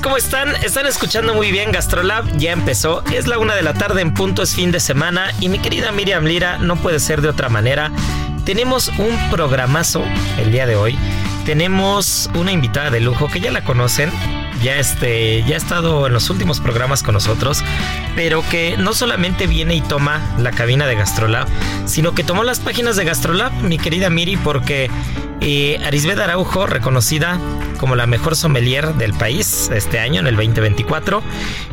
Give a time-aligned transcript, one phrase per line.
[0.00, 0.54] ¿Cómo están?
[0.64, 4.42] Están escuchando muy bien Gastrolab, ya empezó, es la una de la tarde en punto,
[4.42, 7.90] es fin de semana y mi querida Miriam Lira, no puede ser de otra manera.
[8.46, 10.02] Tenemos un programazo
[10.38, 10.98] el día de hoy,
[11.44, 14.10] tenemos una invitada de lujo que ya la conocen,
[14.62, 17.62] ya, este, ya ha estado en los últimos programas con nosotros,
[18.14, 21.48] pero que no solamente viene y toma la cabina de Gastrolab,
[21.86, 24.90] sino que tomó las páginas de Gastrolab, mi querida Miri, porque
[25.40, 25.80] eh,
[26.22, 27.38] Araujo, reconocida
[27.78, 31.22] como la mejor sommelier del país este año, en el 2024.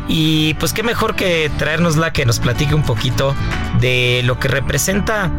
[0.08, 3.36] Y pues qué mejor que traernosla que nos platique un poquito
[3.80, 5.32] de lo que representa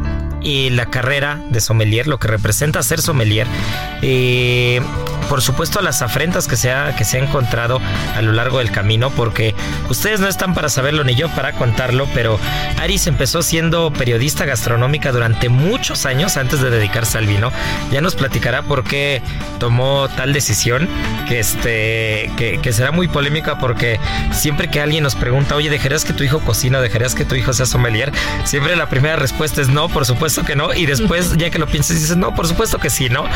[0.43, 3.49] eh, la carrera de sommelier, lo que representa ser sommelier.
[4.01, 4.81] Eh,
[5.31, 7.81] por supuesto las afrentas que se, ha, que se ha encontrado
[8.17, 9.55] a lo largo del camino, porque
[9.89, 12.41] ustedes no están para saberlo ni yo para contarlo, pero
[12.81, 17.53] Aris empezó siendo periodista gastronómica durante muchos años antes de dedicarse al vino.
[17.93, 19.23] Ya nos platicará por qué
[19.61, 20.89] tomó tal decisión,
[21.29, 24.01] que, este, que, que será muy polémica porque
[24.33, 27.37] siempre que alguien nos pregunta, oye, ¿dejarías que tu hijo cocina o dejarías que tu
[27.37, 28.11] hijo sea sommelier?
[28.43, 31.69] Siempre la primera respuesta es no, por supuesto que no, y después ya que lo
[31.69, 33.27] piensas dices, no, por supuesto que sí, ¿no?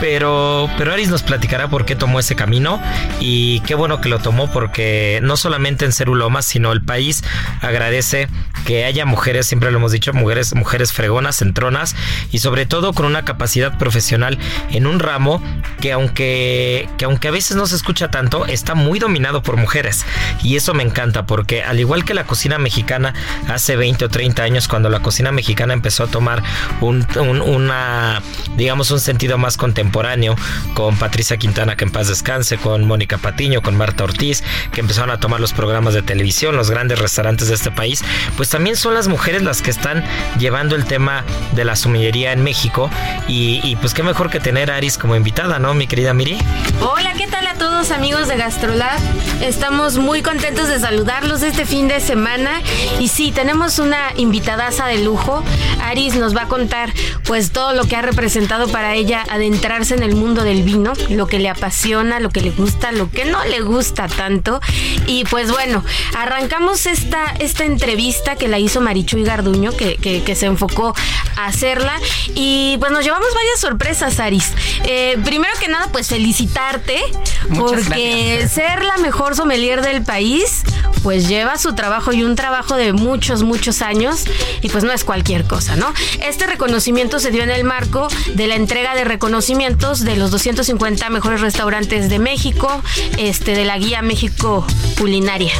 [0.00, 2.80] Pero, pero Aris nos platicará por qué tomó ese camino
[3.20, 7.22] y qué bueno que lo tomó porque no solamente en Ceruloma, sino el país
[7.60, 8.28] agradece
[8.64, 11.94] que haya mujeres, siempre lo hemos dicho, mujeres, mujeres fregonas, centronas
[12.32, 14.38] y sobre todo con una capacidad profesional
[14.70, 15.42] en un ramo
[15.82, 20.06] que aunque, que aunque a veces no se escucha tanto, está muy dominado por mujeres.
[20.42, 23.12] Y eso me encanta porque al igual que la cocina mexicana
[23.48, 26.42] hace 20 o 30 años, cuando la cocina mexicana empezó a tomar
[26.80, 28.22] un, una,
[28.56, 30.36] digamos, un sentido más contemporáneo
[30.72, 35.10] con Patricia Quintana, que en paz descanse, con Mónica Patiño, con Marta Ortiz, que empezaron
[35.10, 38.02] a tomar los programas de televisión, los grandes restaurantes de este país,
[38.36, 40.04] pues también son las mujeres las que están
[40.38, 42.90] llevando el tema de la sumillería en México.
[43.28, 46.38] Y, y pues qué mejor que tener a Aris como invitada, ¿no, mi querida Miri?
[46.80, 48.98] Hola, ¿qué tal a todos amigos de Gastrolab?
[49.40, 52.62] Estamos muy contentos de saludarlos este fin de semana
[52.98, 55.44] y sí, tenemos una invitadaza de lujo.
[55.82, 56.92] Aris nos va a contar
[57.24, 61.23] pues todo lo que ha representado para ella adentrarse en el mundo del vino, lo
[61.26, 64.60] que le apasiona, lo que le gusta, lo que no le gusta tanto.
[65.06, 65.84] Y pues bueno,
[66.16, 70.94] arrancamos esta, esta entrevista que la hizo Marichuy Garduño, que, que, que se enfocó
[71.36, 71.98] a hacerla
[72.34, 74.52] y pues nos llevamos varias sorpresas, Aris.
[74.84, 77.00] Eh, primero que nada, pues felicitarte
[77.48, 78.52] Muchas porque gracias.
[78.52, 80.62] ser la mejor sommelier del país,
[81.02, 84.24] pues lleva su trabajo y un trabajo de muchos, muchos años
[84.62, 85.92] y pues no es cualquier cosa, ¿no?
[86.22, 91.03] Este reconocimiento se dio en el marco de la entrega de reconocimientos de los 250
[91.10, 92.82] mejores restaurantes de México,
[93.18, 94.66] este, de la guía México
[94.98, 95.52] Culinaria.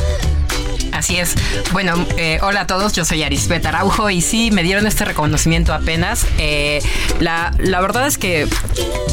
[0.93, 1.35] Así es.
[1.73, 5.75] Bueno, eh, hola a todos, yo soy Arisbet Araujo y sí, me dieron este reconocimiento
[5.75, 6.25] apenas.
[6.39, 6.81] Eh,
[7.19, 8.47] la, la verdad es que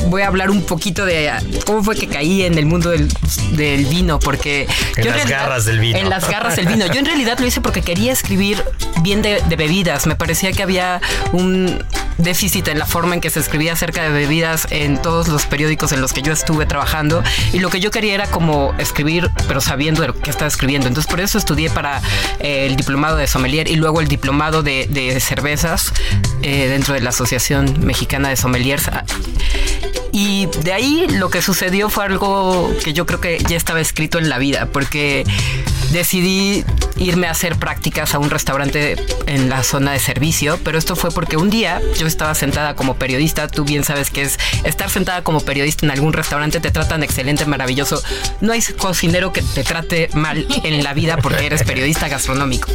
[0.05, 1.31] voy a hablar un poquito de
[1.65, 3.09] cómo fue que caí en el mundo del,
[3.53, 4.67] del vino, porque...
[4.95, 5.97] En yo las realidad- garras del vino.
[5.97, 6.85] En las garras del vino.
[6.85, 8.63] Yo en realidad lo hice porque quería escribir
[9.01, 10.05] bien de, de bebidas.
[10.05, 11.01] Me parecía que había
[11.31, 11.83] un
[12.23, 15.91] déficit en la forma en que se escribía acerca de bebidas en todos los periódicos
[15.91, 17.23] en los que yo estuve trabajando.
[17.53, 20.87] Y lo que yo quería era como escribir pero sabiendo de lo que estaba escribiendo.
[20.87, 22.01] Entonces por eso estudié para
[22.39, 25.93] eh, el diplomado de sommelier y luego el diplomado de, cervezas
[26.41, 28.89] eh, dentro de la Asociación Mexicana de Sommeliers
[30.11, 34.19] y de ahí lo que sucedió fue algo que yo creo que ya estaba escrito
[34.19, 35.23] en la vida porque
[35.91, 36.63] decidí
[36.97, 41.11] irme a hacer prácticas a un restaurante en la zona de servicio, pero esto fue
[41.11, 45.23] porque un día yo estaba sentada como periodista, tú bien sabes que es estar sentada
[45.23, 48.01] como periodista en algún restaurante, te tratan excelente, maravilloso.
[48.39, 52.69] No hay cocinero que te trate mal en la vida porque eres periodista gastronómico.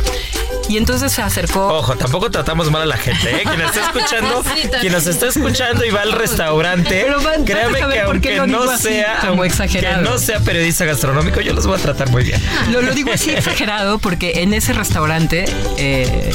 [0.69, 1.69] Y entonces se acercó.
[1.69, 3.43] Ojo, tampoco tratamos mal a la gente, ¿eh?
[3.45, 4.43] Quien está escuchando,
[4.81, 7.07] quien nos está escuchando y va al restaurante,
[7.45, 10.03] créame que aunque no sea como exagerado.
[10.03, 12.41] que no sea periodista gastronómico, yo los voy a tratar muy bien.
[12.71, 15.45] Lo, lo digo así exagerado porque en ese restaurante
[15.77, 16.33] eh,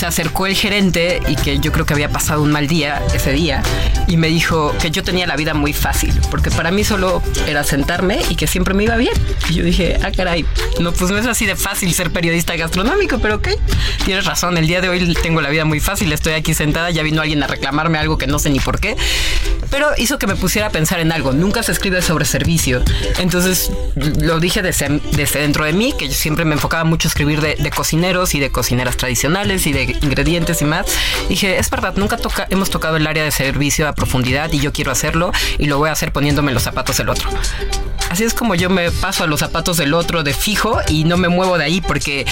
[0.00, 3.32] se acercó el gerente y que yo creo que había pasado un mal día ese
[3.32, 3.62] día
[4.06, 7.64] y me dijo que yo tenía la vida muy fácil, porque para mí solo era
[7.64, 9.12] sentarme y que siempre me iba bien.
[9.50, 10.46] Y yo dije, ah, caray,
[10.80, 13.48] no, pues no es así de fácil ser periodista gastronómico, pero ok,
[14.06, 17.02] tienes razón, el día de hoy tengo la vida muy fácil, estoy aquí sentada, ya
[17.02, 18.96] vino alguien a reclamarme algo que no sé ni por qué,
[19.70, 22.82] pero hizo que me pusiera a pensar en algo, nunca se escribe sobre servicio,
[23.18, 27.10] entonces lo dije desde, desde dentro de mí, que yo siempre me enfocaba mucho a
[27.10, 30.86] escribir de, de cocineros y de cocineras tradicionales y de ingredientes y más.
[31.28, 34.72] dije, es verdad, nunca toca, hemos tocado el área de servicio a profundidad y yo
[34.72, 37.30] quiero hacerlo y lo voy a hacer poniéndome los zapatos del otro.
[38.10, 41.16] Así es como yo me paso a los zapatos del otro de fijo y no
[41.16, 42.26] me muevo de ahí porque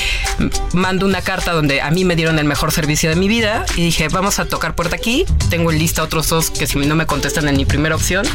[0.72, 3.82] mando una carta donde a mí me dieron el mejor servicio de mi vida y
[3.82, 5.24] dije, vamos a tocar puerta aquí.
[5.50, 8.26] Tengo en lista otros dos que si no me contestan en mi primera opción,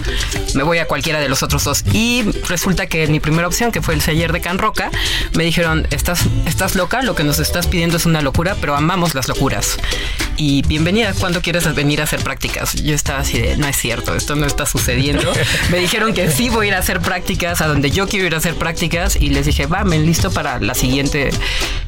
[0.55, 1.83] me voy a cualquiera de los otros dos.
[1.91, 4.89] Y resulta que en mi primera opción, que fue el seller de Can Roca,
[5.33, 9.15] me dijeron, estás, estás loca, lo que nos estás pidiendo es una locura, pero amamos
[9.15, 9.77] las locuras.
[10.37, 12.75] Y bienvenida, ¿cuándo quieres venir a hacer prácticas?
[12.81, 15.29] Yo estaba así de, no es cierto, esto no está sucediendo.
[15.71, 18.35] me dijeron que sí voy a ir a hacer prácticas a donde yo quiero ir
[18.35, 21.31] a hacer prácticas y les dije, va, listo para la siguiente,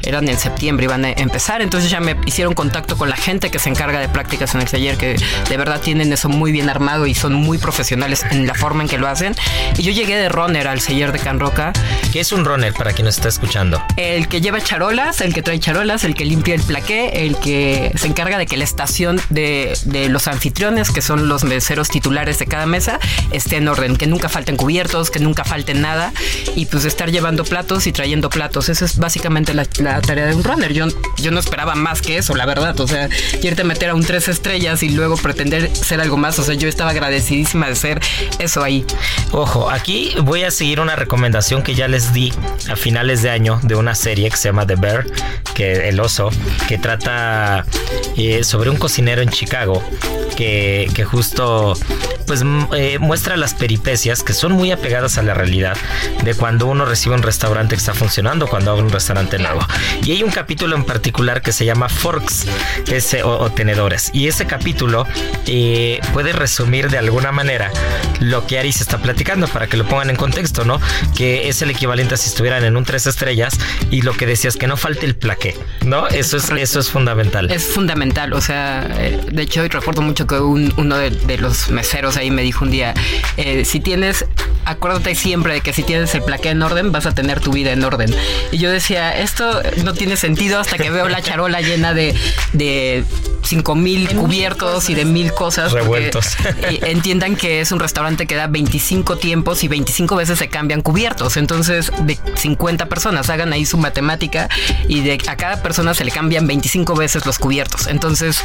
[0.01, 3.59] eran en septiembre, iban a empezar, entonces ya me hicieron contacto con la gente que
[3.59, 5.15] se encarga de prácticas en el taller, que
[5.49, 8.89] de verdad tienen eso muy bien armado y son muy profesionales en la forma en
[8.89, 9.35] que lo hacen.
[9.77, 11.73] Y yo llegué de runner al taller de Can Roca.
[12.11, 13.81] ¿Qué es un runner para quien nos está escuchando?
[13.97, 17.91] El que lleva charolas, el que trae charolas, el que limpia el plaqué, el que
[17.95, 22.39] se encarga de que la estación de, de los anfitriones, que son los meseros titulares
[22.39, 22.99] de cada mesa,
[23.31, 26.13] esté en orden, que nunca falten cubiertos, que nunca nunca falte nada
[26.55, 28.69] y pues estar llevando platos y trayendo platos.
[28.69, 30.71] Esa es básicamente la, tarea de un runner.
[30.71, 30.85] Yo,
[31.17, 32.79] yo no esperaba más que eso, la verdad.
[32.79, 33.09] O sea,
[33.41, 36.39] irte a meter a un tres estrellas y luego pretender ser algo más.
[36.39, 38.01] O sea, yo estaba agradecidísima de ser
[38.39, 38.85] eso ahí.
[39.33, 42.31] Ojo, aquí voy a seguir una recomendación que ya les di
[42.69, 45.05] a finales de año de una serie que se llama The Bear,
[45.53, 46.29] que el oso,
[46.69, 47.65] que trata
[48.15, 49.83] eh, sobre un cocinero en Chicago
[50.35, 51.77] que, que justo
[52.27, 52.43] pues
[52.75, 55.77] eh, muestra las peripecias que son muy apegadas a la realidad
[56.23, 59.61] de cuando uno recibe un restaurante que está funcionando, cuando abre un restaurante nuevo.
[60.03, 62.45] Y hay un capítulo en particular que se llama Forks
[62.91, 64.09] ese, o, tenedores.
[64.13, 65.05] Y ese capítulo
[65.47, 67.71] eh, puede resumir de alguna manera
[68.19, 70.79] lo que Aris está platicando para que lo pongan en contexto, ¿no?
[71.15, 73.57] Que es el equivalente a si estuvieran en un tres estrellas
[73.91, 75.55] y lo que decías, que no falte el plaqué,
[75.85, 76.07] ¿no?
[76.07, 77.51] Eso es, eso es fundamental.
[77.51, 82.17] Es fundamental, o sea, eh, de hecho recuerdo mucho que uno de, de, los meseros
[82.17, 82.93] ahí me dijo un día,
[83.37, 84.25] eh, si tienes,
[84.65, 87.71] acuérdate siempre de que si tienes el plaqué en orden, vas a tener tu vida
[87.71, 88.13] en orden.
[88.51, 92.15] Y yo decía, esto no tiene sentido hasta que veo la charola llena de,
[92.53, 93.03] de
[93.45, 95.71] cinco mil cubiertos y de mil cosas.
[95.71, 96.35] Revueltos.
[96.81, 101.37] entiendan que es un restaurante que da 25 tiempos y 25 veces se cambian cubiertos.
[101.37, 104.49] Entonces, de 50 personas, hagan ahí su matemática
[104.87, 107.87] y de a cada persona se le cambian 25 veces los cubiertos.
[107.87, 108.41] Entonces,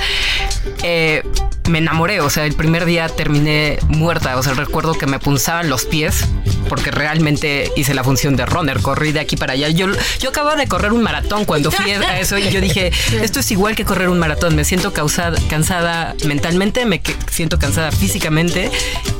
[0.82, 1.22] eh,
[1.68, 2.20] me enamoré.
[2.20, 4.36] O sea, el primer día terminé muerta.
[4.36, 6.26] O sea, recuerdo que me punzaban los pies
[6.68, 9.68] porque realmente hice la función de runner, corrí de aquí para allá.
[9.70, 9.86] Yo,
[10.20, 12.92] yo acababa de correr un maratón cuando fui a eso y yo dije,
[13.22, 17.92] esto es igual que correr un maratón, me siento causada, cansada mentalmente, me siento cansada
[17.92, 18.70] físicamente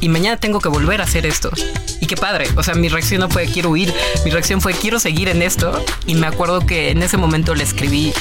[0.00, 1.50] y mañana tengo que volver a hacer esto.
[2.00, 3.92] Y qué padre, o sea, mi reacción no fue quiero huir,
[4.24, 7.64] mi reacción fue quiero seguir en esto y me acuerdo que en ese momento le
[7.64, 8.12] escribí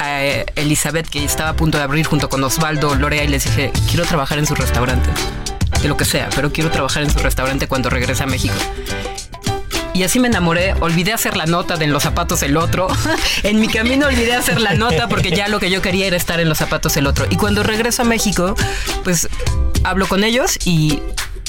[0.00, 0.22] a
[0.56, 4.04] Elizabeth que estaba a punto de abrir junto con Osvaldo Lorea y les dije, quiero
[4.04, 5.10] trabajar en su restaurante
[5.82, 8.54] de lo que sea, pero quiero trabajar en su restaurante cuando regrese a México.
[9.92, 12.88] Y así me enamoré, olvidé hacer la nota de en los zapatos el otro.
[13.42, 16.40] en mi camino olvidé hacer la nota porque ya lo que yo quería era estar
[16.40, 17.26] en los zapatos el otro.
[17.30, 18.54] Y cuando regreso a México,
[19.02, 19.28] pues
[19.82, 21.00] hablo con ellos y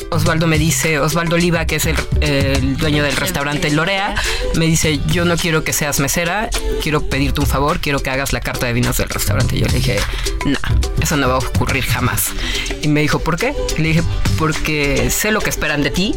[0.10, 4.16] Osvaldo me dice, Osvaldo Oliva, que es el, dueño del restaurante Lorea,
[4.56, 6.50] me dice, yo no quiero que seas mesera,
[6.82, 9.56] quiero pedirte un favor, quiero que hagas la carta de vinos del restaurante.
[9.56, 10.00] Y yo le dije,
[10.46, 10.58] no,
[11.02, 12.32] eso no va a ocurrir jamás.
[12.82, 13.54] Y me dijo, ¿por qué?
[13.78, 14.04] Le dije,
[14.38, 16.16] porque sé lo que esperan de ti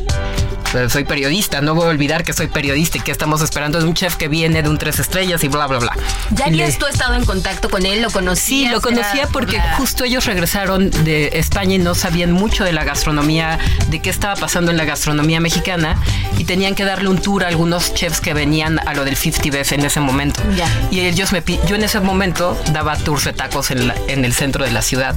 [0.88, 3.94] soy periodista, no voy a olvidar que soy periodista y que estamos esperando de un
[3.94, 5.96] chef que viene de un tres estrellas y bla, bla, bla.
[6.30, 8.02] ¿Ya habías tú estado en contacto con él?
[8.02, 8.44] ¿Lo conocías?
[8.44, 12.84] Sí, lo conocía porque justo ellos regresaron de España y no sabían mucho de la
[12.84, 15.96] gastronomía, de qué estaba pasando en la gastronomía mexicana
[16.38, 19.56] y tenían que darle un tour a algunos chefs que venían a lo del 50
[19.56, 20.40] Best en ese momento.
[20.90, 24.64] Y ellos me yo en ese momento daba tours de tacos en, en el centro
[24.64, 25.14] de la ciudad.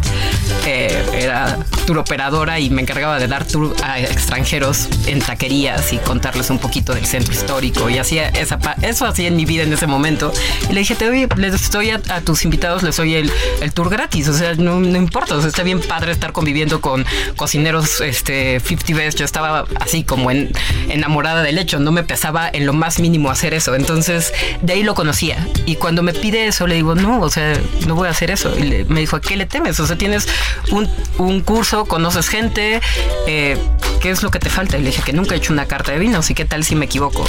[0.65, 5.97] Eh, era tour operadora y me encargaba de dar tour a extranjeros en taquerías y
[6.05, 9.73] contarles un poquito del centro histórico y hacía esa eso hacía en mi vida en
[9.73, 10.31] ese momento.
[10.69, 13.89] Y le dije, te doy, les doy a, tus invitados, les doy el, el tour
[13.89, 18.01] gratis, o sea, no, no importa, o sea, está bien padre estar conviviendo con cocineros
[18.01, 19.19] este 50 Best.
[19.19, 20.51] Yo estaba así como en,
[20.89, 23.75] enamorada del hecho, no me pesaba en lo más mínimo hacer eso.
[23.75, 25.47] Entonces, de ahí lo conocía.
[25.65, 27.53] Y cuando me pide eso, le digo, no, o sea,
[27.85, 28.57] no voy a hacer eso.
[28.57, 29.79] Y me dijo, ¿a qué le temes?
[29.79, 30.27] O sea, tienes
[30.71, 32.81] un, un curso, conoces gente,
[33.27, 33.57] eh,
[34.01, 34.77] ¿qué es lo que te falta?
[34.77, 36.85] Y le dije que nunca hecho una carta de vinos y qué tal si me
[36.85, 37.25] equivoco.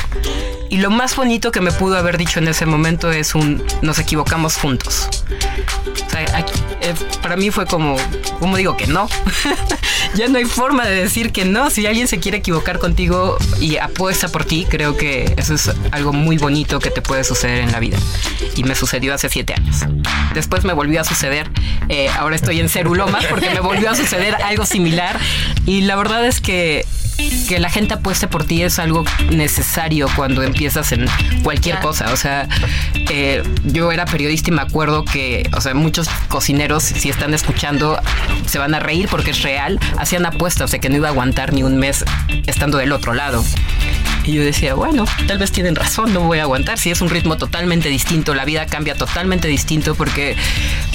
[0.71, 3.99] Y lo más bonito que me pudo haber dicho en ese momento es un nos
[3.99, 5.09] equivocamos juntos.
[6.07, 6.45] O sea,
[6.81, 7.97] eh, para mí fue como,
[8.39, 9.09] ¿cómo digo que no?
[10.15, 11.71] ya no hay forma de decir que no.
[11.71, 16.13] Si alguien se quiere equivocar contigo y apuesta por ti, creo que eso es algo
[16.13, 17.99] muy bonito que te puede suceder en la vida.
[18.57, 19.85] Y me sucedió hace siete años.
[20.35, 21.51] Después me volvió a suceder.
[21.89, 25.19] Eh, ahora estoy en Cerulomas porque me volvió a suceder algo similar.
[25.67, 26.85] Y la verdad es que
[27.49, 31.07] que la gente apueste por ti es algo necesario cuando empiezas en
[31.43, 32.13] cualquier cosa.
[32.13, 32.49] O sea,
[32.95, 37.99] eh, yo era periodista y me acuerdo que, o sea, muchos cocineros, si están escuchando,
[38.47, 39.81] se van a reír porque es real.
[39.99, 42.05] Hacían apuestas de que no iba a aguantar ni un mes
[42.47, 43.43] estando del otro lado.
[44.29, 46.79] Y yo decía, bueno, tal vez tienen razón, no voy a aguantar.
[46.79, 50.37] Si es un ritmo totalmente distinto, la vida cambia totalmente distinto porque,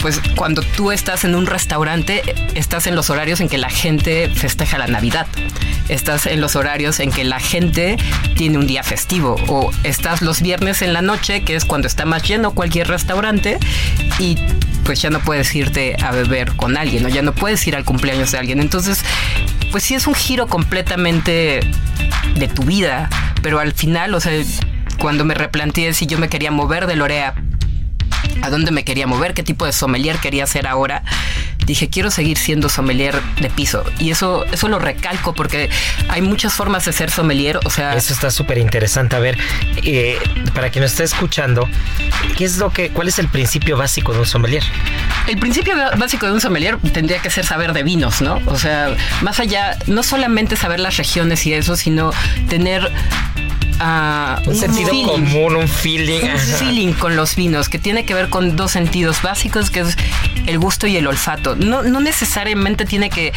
[0.03, 2.21] pues, cuando tú estás en un restaurante,
[2.53, 5.25] estás en los horarios en que la gente festeja la Navidad.
[5.89, 7.97] Estás en los horarios en que la gente
[8.35, 9.35] tiene un día festivo.
[9.47, 13.57] O estás los viernes en la noche, que es cuando está más lleno cualquier restaurante,
[14.19, 14.37] y
[14.83, 17.83] pues ya no puedes irte a beber con alguien, o ya no puedes ir al
[17.83, 18.59] cumpleaños de alguien.
[18.59, 19.03] Entonces,
[19.71, 21.61] pues sí es un giro completamente
[22.35, 23.09] de tu vida,
[23.43, 24.31] pero al final, o sea,
[24.99, 27.35] cuando me replanteé si yo me quería mover de Lorea
[28.41, 31.03] a dónde me quería mover, qué tipo de sommelier quería ser ahora,
[31.65, 33.83] dije, quiero seguir siendo sommelier de piso.
[33.99, 35.69] Y eso, eso lo recalco porque
[36.09, 37.59] hay muchas formas de ser sommelier.
[37.65, 37.93] O sea.
[37.93, 39.15] Eso está súper interesante.
[39.15, 39.37] A ver,
[39.83, 40.17] eh,
[40.53, 41.67] para quien nos esté escuchando,
[42.37, 44.63] ¿qué es lo que, cuál es el principio básico de un sommelier?
[45.27, 48.41] El principio básico de un sommelier tendría que ser saber de vinos, ¿no?
[48.45, 52.11] O sea, más allá, no solamente saber las regiones y eso, sino
[52.49, 52.91] tener
[54.45, 56.21] un, sentido común, un feeling.
[56.21, 59.97] Un feeling con los vinos, que tiene que ver con dos sentidos básicos, que es
[60.45, 61.55] el gusto y el olfato.
[61.55, 63.33] No, no necesariamente tiene que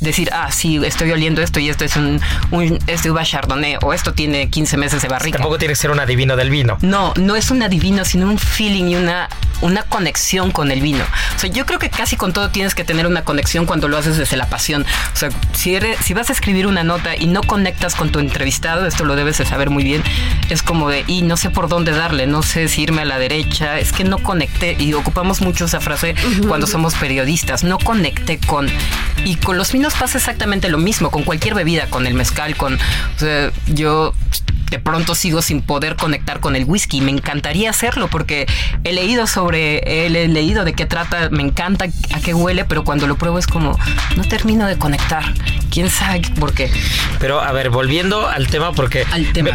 [0.00, 2.20] decir, ah, sí, estoy oliendo esto y esto es un,
[2.50, 5.38] un este uva chardonnay o esto tiene 15 meses de barrica.
[5.38, 6.78] Tampoco tiene que ser un adivino del vino.
[6.82, 9.28] No, no es un adivino, sino un feeling y una,
[9.62, 11.04] una conexión con el vino.
[11.36, 13.96] O sea, yo creo que casi con todo tienes que tener una conexión cuando lo
[13.96, 14.84] haces desde la pasión.
[15.12, 18.18] O sea, si, eres, si vas a escribir una nota y no conectas con tu
[18.18, 20.02] entrevistado, esto lo debes de saber muy bien,
[20.50, 23.18] es como de, y no sé por dónde darle, no sé si irme a la
[23.18, 26.14] derecha, es que no conecté, y ocupamos mucho esa frase
[26.46, 28.68] cuando somos periodistas, no conecté con,
[29.24, 32.78] y con los vinos pasa exactamente lo mismo, con cualquier bebida, con el mezcal, con,
[33.66, 34.14] yo
[34.70, 37.00] de pronto sigo sin poder conectar con el whisky.
[37.00, 38.46] Me encantaría hacerlo porque
[38.82, 42.84] he leído sobre él, he leído de qué trata, me encanta a qué huele, pero
[42.84, 43.78] cuando lo pruebo es como,
[44.16, 45.24] no termino de conectar.
[45.74, 46.70] ¿Quién sabe por qué?
[47.18, 49.04] Pero a ver, volviendo al tema, porque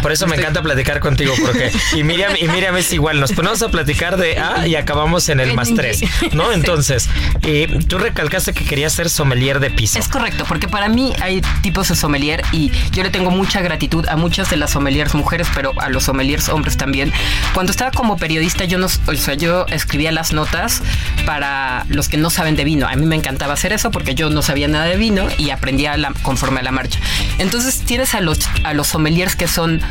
[0.01, 3.61] por eso me encanta platicar contigo, porque y Miriam, y Miriam es igual, nos ponemos
[3.61, 6.01] a platicar de A y acabamos en el más tres,
[6.33, 6.51] ¿no?
[6.51, 7.07] Entonces,
[7.41, 9.97] y tú recalcaste que querías ser sommelier de piso.
[9.97, 14.05] Es correcto, porque para mí hay tipos de sommelier y yo le tengo mucha gratitud
[14.09, 17.13] a muchas de las sommeliers mujeres, pero a los sommeliers hombres también.
[17.53, 20.81] Cuando estaba como periodista, yo no, o sea, yo escribía las notas
[21.25, 22.89] para los que no saben de vino.
[22.89, 25.95] A mí me encantaba hacer eso porque yo no sabía nada de vino y aprendía
[25.95, 26.99] la, conforme a la marcha.
[27.37, 29.81] Entonces tienes a los, a los sommeliers que son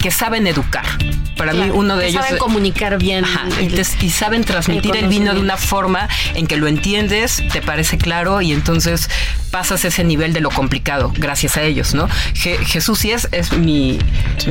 [0.00, 0.84] que saben educar.
[1.36, 3.24] Para mí uno de ellos saben comunicar bien
[3.60, 8.40] y, saben transmitir el, vino de una forma en que lo entiendes, te parece claro
[8.40, 9.10] y entonces
[9.56, 12.10] pasas ese nivel de lo complicado gracias a ellos, ¿no?
[12.34, 13.98] Jesús sí es, es mi,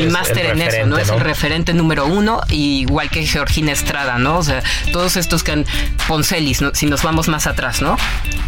[0.09, 0.97] máster en eso, ¿no?
[0.97, 4.39] Es el referente número uno, igual que Georgina Estrada, ¿no?
[4.39, 5.65] O sea, todos estos que han
[6.07, 7.97] Poncelis, si nos vamos más atrás, ¿no?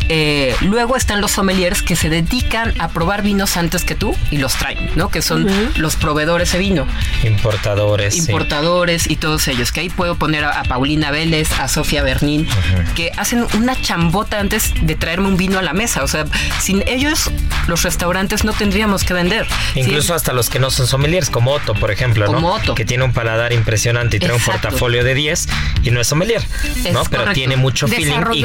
[0.09, 4.37] Eh, luego están los sommeliers que se dedican a probar vinos antes que tú y
[4.37, 5.09] los traen, ¿no?
[5.09, 6.87] Que son los proveedores de vino.
[7.23, 8.17] Importadores.
[8.17, 9.71] Importadores y todos ellos.
[9.71, 12.47] Que ahí puedo poner a, Paulina Vélez, a Sofía Bernín,
[12.95, 16.03] que hacen una chambota antes de traerme un vino a la mesa.
[16.03, 16.25] O sea,
[16.59, 17.29] sin ellos
[17.67, 19.45] los restaurantes no tendríamos que vender.
[19.75, 22.75] Incluso hasta los que no son sommeliers, como Otto, por ejemplo, como Otto.
[22.75, 25.47] que tiene un paladar impresionante y trae un portafolio de 10
[25.83, 26.43] y no es sommelier,
[26.91, 27.03] ¿no?
[27.05, 28.43] Pero tiene mucho feeling y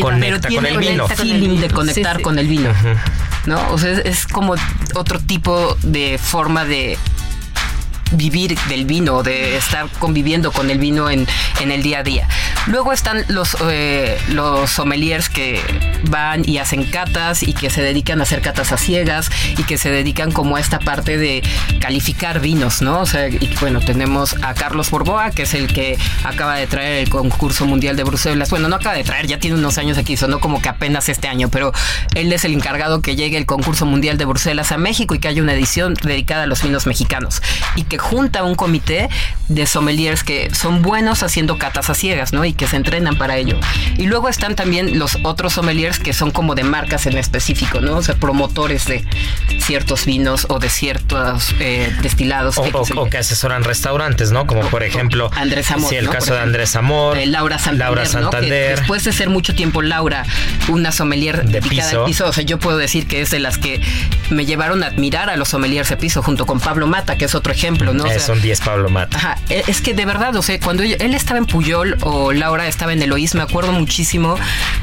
[0.00, 1.08] conecta con el vino.
[1.08, 2.72] feeling de conectar con el vino.
[3.46, 3.72] ¿No?
[3.72, 4.54] O sea, es como
[4.94, 6.96] otro tipo de forma de
[8.12, 11.26] vivir del vino, de estar conviviendo con el vino en,
[11.60, 12.28] en el día a día.
[12.66, 15.60] Luego están los, eh, los sommeliers que
[16.04, 19.78] van y hacen catas y que se dedican a hacer catas a ciegas y que
[19.78, 21.42] se dedican como a esta parte de
[21.80, 23.00] calificar vinos, ¿no?
[23.00, 27.02] O sea, y bueno, tenemos a Carlos Borboa, que es el que acaba de traer
[27.02, 28.50] el concurso mundial de Bruselas.
[28.50, 31.28] Bueno, no acaba de traer, ya tiene unos años aquí, sonó como que apenas este
[31.28, 31.72] año, pero
[32.14, 35.28] él es el encargado que llegue el concurso mundial de Bruselas a México y que
[35.28, 37.42] haya una edición dedicada a los vinos mexicanos
[37.74, 39.08] y que junta un comité
[39.48, 42.44] de sommeliers que son buenos haciendo catas a ciegas, ¿no?
[42.44, 43.58] Y que se entrenan para ello.
[43.96, 47.96] Y luego están también los otros sommeliers que son como de marcas en específico, ¿no?
[47.96, 49.04] O sea, promotores de
[49.60, 52.58] ciertos vinos o de ciertos eh, destilados.
[52.58, 54.46] O que, asesoran restaurantes, ¿no?
[54.46, 55.90] Como por ejemplo, Andrés Amor.
[55.90, 57.16] Sí, el caso de Andrés Amor.
[57.18, 57.86] Eh, Laura Santander.
[57.86, 58.78] Laura Santander.
[58.78, 60.24] después de ser mucho tiempo Laura,
[60.68, 62.00] una sommelier de dedicada piso.
[62.00, 63.80] al piso, o sea, yo puedo decir que es de las que
[64.30, 67.34] me llevaron a admirar a los sommeliers de piso, junto con Pablo Mata, que es
[67.34, 68.04] otro ejemplo, ¿no?
[68.04, 69.16] O es un 10 Pablo Mata.
[69.16, 72.66] Ajá, e, es que de verdad, o sea, cuando él estaba en Puyol o Laura
[72.66, 74.36] estaba en Eloís, me acuerdo muchísimo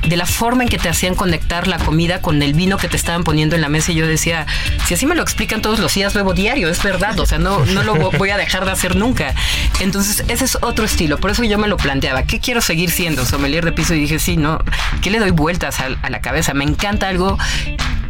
[0.08, 2.98] de la forma en que te hacían conectar la comida con el vino que te
[2.98, 4.46] estaban poniendo en la mesa y yo decía,
[4.86, 7.66] si así me lo explican todos los días, bebo diario, es verdad, o sea, no,
[7.66, 9.34] no lo voy a dejar de hacer nunca.
[9.80, 13.26] Entonces, ese es otro estilo, por eso yo me lo planteaba, ¿qué quiero seguir siendo?
[13.26, 14.64] Sommelier de piso y dije, sí, no,
[15.02, 16.54] ¿qué le doy vueltas a, a la cabeza?
[16.54, 17.38] Me encanta algo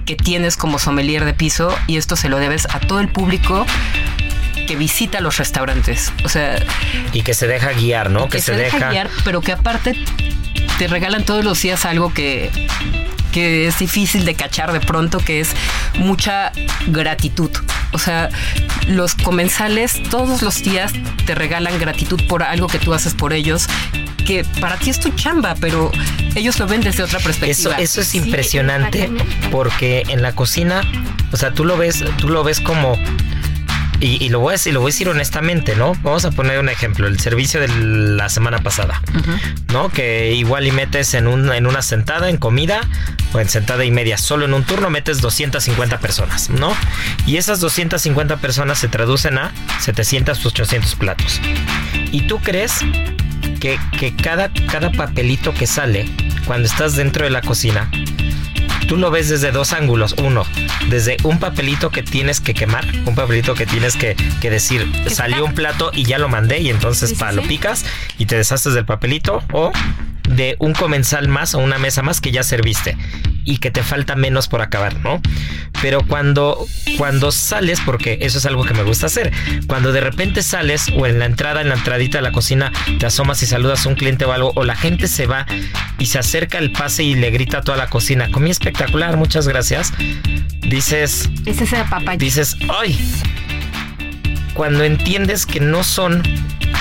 [0.05, 3.65] que tienes como sommelier de piso y esto se lo debes a todo el público
[4.69, 6.13] que visita los restaurantes.
[6.23, 6.63] O sea.
[7.11, 8.25] Y que se deja guiar, ¿no?
[8.25, 9.95] Que, que se, se, deja guiar, pero que aparte
[10.77, 12.51] te regalan todos los días algo que,
[13.31, 15.49] que es difícil de cachar de pronto, que es
[15.95, 16.51] mucha
[16.85, 17.49] gratitud.
[17.93, 18.29] O sea,
[18.85, 20.93] los comensales todos los días
[21.25, 23.67] te regalan gratitud por algo que tú haces por ellos
[24.27, 25.91] que para ti es tu chamba, pero
[26.35, 27.71] ellos lo ven desde otra perspectiva.
[27.71, 29.09] Eso, eso es sí, impresionante
[29.49, 30.81] porque en la cocina,
[31.31, 32.95] o sea, tú lo ves, tú lo ves como
[33.99, 35.93] y, y, lo voy a decir, lo voy a decir honestamente, ¿no?
[36.03, 39.73] Vamos a poner un ejemplo, el servicio de la semana pasada, uh -huh.
[39.73, 39.89] ¿no?
[39.89, 42.81] Que igual y metes en, un, en una sentada, en comida,
[43.33, 46.73] o en sentada y media, solo en un turno metes 250 personas, ¿no?
[47.25, 51.41] Y esas 250 personas se traducen a 700, 800 platos.
[52.11, 52.79] ¿Y tú crees
[53.59, 56.09] que, que cada, cada papelito que sale
[56.45, 57.89] cuando estás dentro de la cocina
[58.89, 60.15] tú lo ves desde dos ángulos.
[60.17, 60.45] Uno,
[60.89, 65.45] desde un papelito que tienes que quemar, un papelito que tienes que, que decir, salió
[65.45, 67.85] un plato y ya lo mandé y entonces sí, pa, sí, lo picas
[68.17, 69.71] y te deshaces del papelito o
[70.27, 72.97] de un comensal más o una mesa más que ya serviste
[73.49, 75.19] y que te falta menos por acabar, ¿no?
[75.81, 79.31] Pero cuando, cuando sales, porque eso es algo que me gusta hacer,
[79.65, 83.07] cuando de repente sales o en la entrada, en la entradita de la cocina, te
[83.07, 85.47] asomas y saludas a un cliente o algo, o la gente se va
[85.97, 89.47] y se acerca al pase y le grita a toda la cocina, comí espectacular, muchas
[89.47, 89.93] gracias,
[90.61, 91.27] dices...
[91.47, 92.17] Ese es el papá.
[92.17, 92.99] Dices, ¡ay!
[94.53, 96.21] Cuando entiendes que no son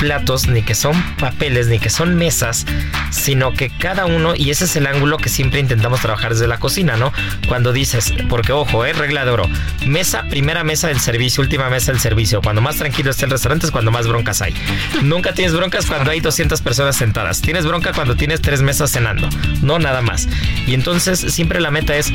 [0.01, 2.67] platos, ni que son papeles, ni que son mesas,
[3.11, 6.59] sino que cada uno, y ese es el ángulo que siempre intentamos trabajar desde la
[6.59, 7.13] cocina, ¿no?
[7.49, 9.49] Cuando dices, porque ojo, eh, regla de oro,
[9.87, 13.67] mesa, primera mesa del servicio, última mesa del servicio, cuando más tranquilo esté el restaurante
[13.67, 14.55] es cuando más broncas hay.
[15.03, 19.29] Nunca tienes broncas cuando hay 200 personas sentadas, tienes bronca cuando tienes tres mesas cenando,
[19.63, 20.29] no nada más.
[20.67, 22.13] Y entonces siempre la meta es,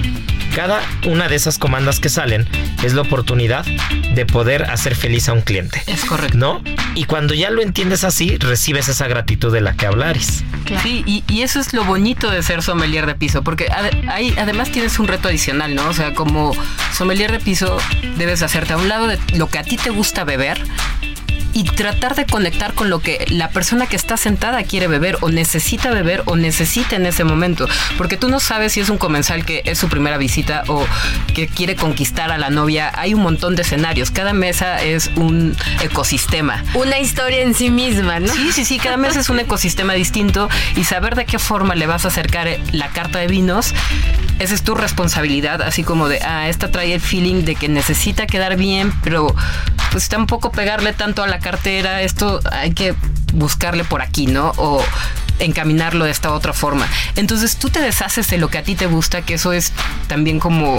[0.56, 2.48] cada una de esas comandas que salen
[2.84, 3.66] es la oportunidad
[4.14, 5.82] de poder hacer feliz a un cliente.
[5.88, 6.38] Es correcto.
[6.38, 6.62] ¿No?
[6.96, 10.44] Y cuando ya lo entiendes así, recibes esa gratitud de la que hablares.
[10.84, 14.72] Sí, y, eso es lo bonito de ser sommelier de piso, porque ad, ahí además
[14.72, 15.90] tienes un reto adicional, ¿no?
[15.90, 16.56] O sea, como
[16.94, 17.80] sommelier de piso
[18.16, 20.62] debes hacerte a un lado de lo que a ti te gusta beber
[21.54, 25.30] y tratar de conectar con lo que la persona que está sentada quiere beber o
[25.30, 27.68] necesita beber o necesita en ese momento.
[27.98, 30.86] Porque tú no sabes si es un comensal que es su primera visita o
[31.34, 32.92] que quiere conquistar a la novia.
[32.96, 34.12] Hay un montón de escenarios.
[34.12, 36.64] Cada mesa es un ecosistema.
[36.74, 38.34] Una historia en sí misma, ¿no?
[38.34, 38.80] Sí, sí, sí.
[38.80, 42.48] Cada mesa es un ecosistema distinto y saber de qué forma le vas a acercar
[42.72, 43.74] la carta de vinos,
[44.40, 45.62] esa es tu responsabilidad.
[45.62, 49.34] Así como de, ah, esta trae el feeling de que necesita quedar bien, pero
[49.92, 52.96] pues tampoco pegarle tanto a la cartera, esto hay que
[53.34, 54.54] buscarle por aquí, ¿no?
[54.58, 54.82] O
[55.46, 56.88] encaminarlo de esta otra forma.
[57.16, 59.74] Entonces tú te deshaces de lo que a ti te gusta, que eso es
[60.08, 60.78] también como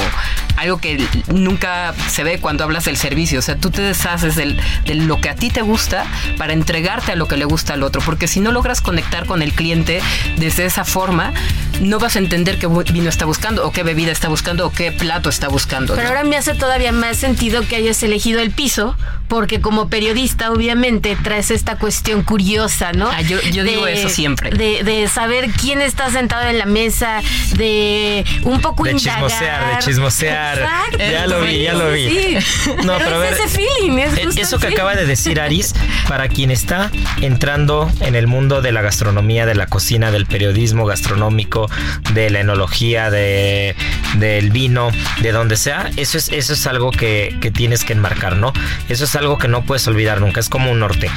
[0.57, 3.38] algo que nunca se ve cuando hablas del servicio.
[3.38, 4.57] O sea, tú te deshaces de
[4.94, 6.07] lo que a ti te gusta
[6.38, 8.00] para entregarte a lo que le gusta al otro.
[8.05, 10.00] Porque si no logras conectar con el cliente
[10.37, 11.33] desde esa forma,
[11.81, 14.92] no vas a entender qué vino está buscando, o qué bebida está buscando, o qué
[14.92, 15.94] plato está buscando.
[15.94, 18.96] Pero ahora me hace todavía más sentido que hayas elegido el piso,
[19.29, 23.09] porque como periodista, obviamente, traes esta cuestión curiosa, ¿no?
[23.09, 24.50] Ah, yo, digo eso siempre.
[24.54, 27.20] De, saber quién está sentado en la mesa,
[27.56, 30.66] de un poco de chismosear, de chismosear.
[30.98, 32.08] ya lo vi, ya lo vi.
[32.08, 32.38] Sí.
[32.84, 35.74] No, pero, es ese feeling, es eh, Eso que acaba de decir Aris,
[36.08, 36.90] para quien está
[37.20, 41.70] entrando en el mundo de la gastronomía, de la cocina, del periodismo gastronómico,
[42.12, 43.76] de la enología, de,
[44.16, 44.90] del vino,
[45.20, 48.52] de donde sea, eso es, eso es algo que, que tienes que enmarcar, ¿no?
[48.88, 51.10] Eso es algo que no puedes olvidar nunca, es como un norte.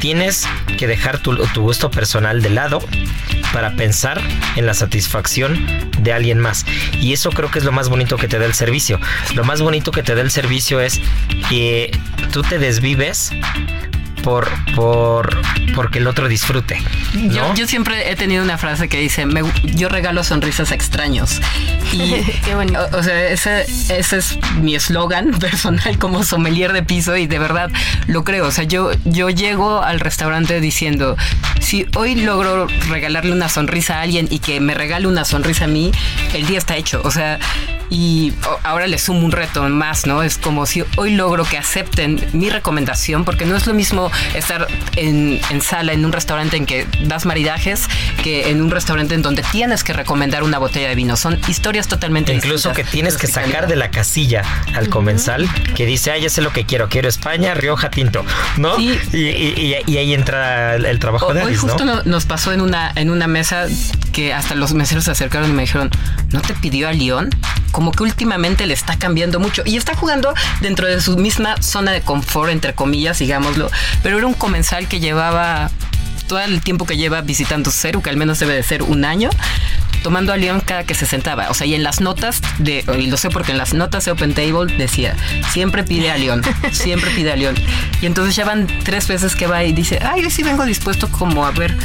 [0.00, 0.46] Tienes
[0.78, 2.71] que dejar tu, tu gusto personal de lado
[3.52, 4.20] para pensar
[4.56, 5.66] en la satisfacción
[5.98, 6.64] de alguien más.
[7.00, 8.98] Y eso creo que es lo más bonito que te da el servicio.
[9.34, 11.00] Lo más bonito que te da el servicio es
[11.48, 11.90] que
[12.32, 13.32] tú te desvives
[14.22, 15.40] por, por
[15.74, 16.78] porque el otro disfrute.
[17.14, 19.26] Yo, siempre he tenido una frase que dice,
[19.64, 21.40] yo regalo sonrisas a extraños.
[21.92, 22.78] Y, Qué bonito.
[22.92, 27.70] O, sea, ese, ese es mi eslogan personal como sommelier de piso y de verdad
[28.06, 28.46] lo creo.
[28.46, 31.16] O sea, yo, yo llego al restaurante diciendo,
[31.60, 35.68] si hoy logro regalarle una sonrisa a alguien y que me regale una sonrisa a
[35.68, 35.92] mí,
[36.34, 37.00] el día está hecho.
[37.04, 37.38] O sea,
[37.92, 40.22] y ahora le sumo un reto más, ¿no?
[40.22, 44.66] Es como si hoy logro que acepten mi recomendación, porque no es lo mismo estar
[44.96, 47.86] en, sala, en un restaurante en que das maridajes,
[48.22, 51.18] que en un restaurante en donde tienes que recomendar una botella de vino.
[51.18, 54.42] Son historias totalmente Incluso que tienes que sacar de la casilla
[54.74, 58.24] al comensal que dice, ah, ya sé lo que quiero, quiero España, Rioja, Tinto,
[58.56, 58.78] ¿no?
[58.78, 58.96] Y,
[59.98, 63.66] ahí entra el, trabajo de Hoy justo nos pasó en una, en una mesa
[64.12, 65.90] que hasta los meseros se acercaron y me dijeron,
[66.30, 67.28] ¿no te pidió a León?
[67.72, 71.92] Como que últimamente le está cambiando mucho y está jugando dentro de su misma zona
[71.92, 73.70] de confort, entre comillas, digámoslo,
[74.02, 75.70] pero era un comensal que llevaba
[76.28, 79.30] todo el tiempo que lleva visitando Ceru, que al menos debe de ser un año,
[80.02, 81.50] tomando a León cada que se sentaba.
[81.50, 84.12] O sea, y en las notas de, y lo sé porque en las notas de
[84.12, 85.16] Open Table decía,
[85.50, 87.54] siempre pide a León, siempre pide a León.
[88.00, 91.08] Y entonces ya van tres veces que va y dice, ay, yo sí vengo dispuesto
[91.10, 91.76] como a ver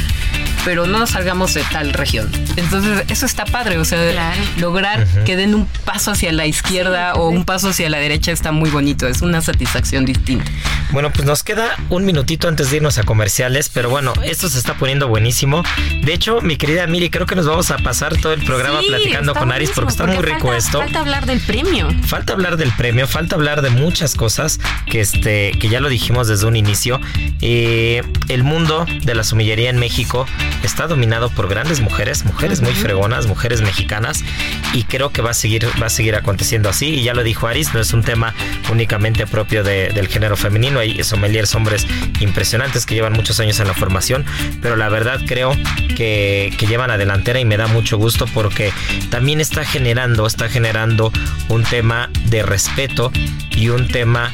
[0.68, 2.30] pero no nos salgamos de tal región.
[2.56, 7.30] Entonces, eso está padre, o sea, lograr que den un paso hacia la izquierda o
[7.30, 10.44] un paso hacia la derecha está muy bonito, es una satisfacción distinta.
[10.90, 14.58] Bueno, pues nos queda un minutito antes de irnos a comerciales, pero bueno, esto se
[14.58, 15.62] está poniendo buenísimo.
[16.04, 19.34] De hecho, mi querida Miri, creo que nos vamos a pasar todo el programa platicando
[19.34, 20.80] con Aris porque está muy rico esto.
[20.80, 21.88] Falta hablar del premio.
[22.04, 26.28] Falta hablar del premio, falta hablar de muchas cosas que este que ya lo dijimos
[26.28, 27.00] desde un inicio.
[27.40, 30.26] Eh, el mundo de la sumillería en México
[30.62, 34.24] está dominado por grandes mujeres, mujeres muy fregonas, mujeres mexicanas,
[34.72, 36.94] y creo que va a seguir, va a seguir aconteciendo así.
[36.94, 38.34] Y ya lo dijo Aris, no es un tema
[38.70, 41.86] únicamente propio del género femenino, hay sommeliers hombres
[42.20, 44.24] impresionantes que llevan muchos años en la formación,
[44.60, 45.52] pero la verdad creo
[45.96, 48.72] que, que llevan a delantera y me da mucho gusto porque
[49.10, 51.12] también está generando, está generando
[51.48, 53.12] un tema de respeto
[53.58, 54.32] y un tema,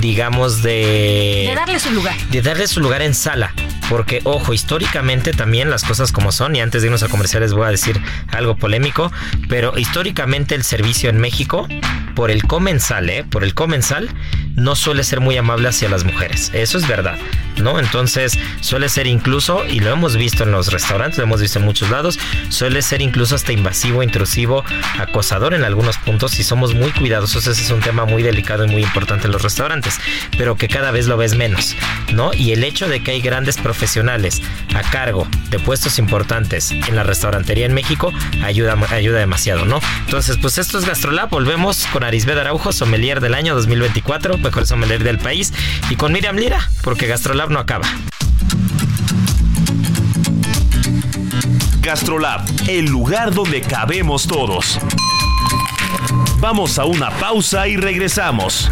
[0.00, 1.46] digamos, de...
[1.48, 2.14] De darle su lugar.
[2.30, 3.54] De darle su lugar en sala.
[3.88, 7.66] Porque, ojo, históricamente también las cosas como son, y antes de irnos a comerciales voy
[7.66, 9.10] a decir algo polémico,
[9.48, 11.66] pero históricamente el servicio en México,
[12.14, 13.24] por el comensal, ¿eh?
[13.24, 14.08] Por el comensal,
[14.56, 16.50] no suele ser muy amable hacia las mujeres.
[16.54, 17.18] Eso es verdad,
[17.62, 17.78] ¿no?
[17.78, 21.64] Entonces, suele ser incluso, y lo hemos visto en los restaurantes, lo hemos visto en
[21.64, 24.64] muchos lados, suele ser incluso hasta invasivo, intrusivo,
[24.98, 27.46] acosador en algunos puntos, y somos muy cuidadosos.
[27.46, 30.00] Ese es un tema muy delicado y muy importante en los restaurantes,
[30.36, 31.76] pero que cada vez lo ves menos,
[32.12, 32.32] ¿no?
[32.34, 34.40] Y el hecho de que hay grandes profesionales
[34.74, 39.80] a cargo de puestos importantes en la restaurantería en México ayuda, ayuda demasiado, ¿no?
[40.04, 41.28] Entonces, pues esto es Gastrolab.
[41.28, 45.52] Volvemos con Arisbed Araujo, sommelier del año 2024, mejor sommelier del país,
[45.90, 47.86] y con Miriam Lira, porque Gastrolab no acaba.
[51.80, 54.78] Gastrolab, el lugar donde cabemos todos.
[56.38, 58.70] Vamos a una pausa y regresamos.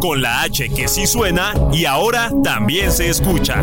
[0.00, 3.62] Con la H que sí suena y ahora también se escucha.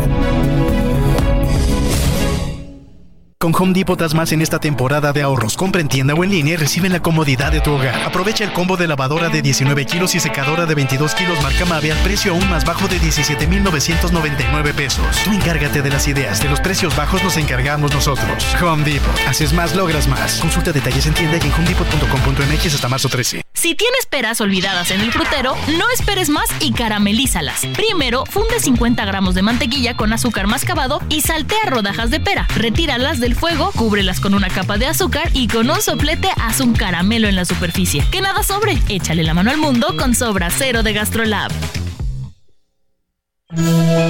[3.48, 5.56] Con Home Depot das más en esta temporada de ahorros.
[5.56, 7.94] Compra en tienda o en línea y recibe la comodidad de tu hogar.
[8.02, 11.92] Aprovecha el combo de lavadora de 19 kilos y secadora de 22 kilos marca Mave
[11.92, 15.06] al precio aún más bajo de 17,999 pesos.
[15.24, 16.42] Tú encárgate de las ideas.
[16.42, 18.54] De los precios bajos nos encargamos nosotros.
[18.62, 19.18] Home Depot.
[19.26, 20.40] Haces más, logras más.
[20.40, 23.40] Consulta detalles en tienda y en homedepot.com.mx hasta marzo 13.
[23.54, 27.66] Si tienes peras olvidadas en el frutero, no esperes más y caramelízalas.
[27.74, 32.46] Primero, funde 50 gramos de mantequilla con azúcar mascabado y saltea rodajas de pera.
[32.54, 36.74] Retíralas del fuego, cúbrelas con una capa de azúcar y con un soplete haz un
[36.74, 38.04] caramelo en la superficie.
[38.10, 41.50] Que nada sobre, échale la mano al mundo con sobra cero de Gastrolab.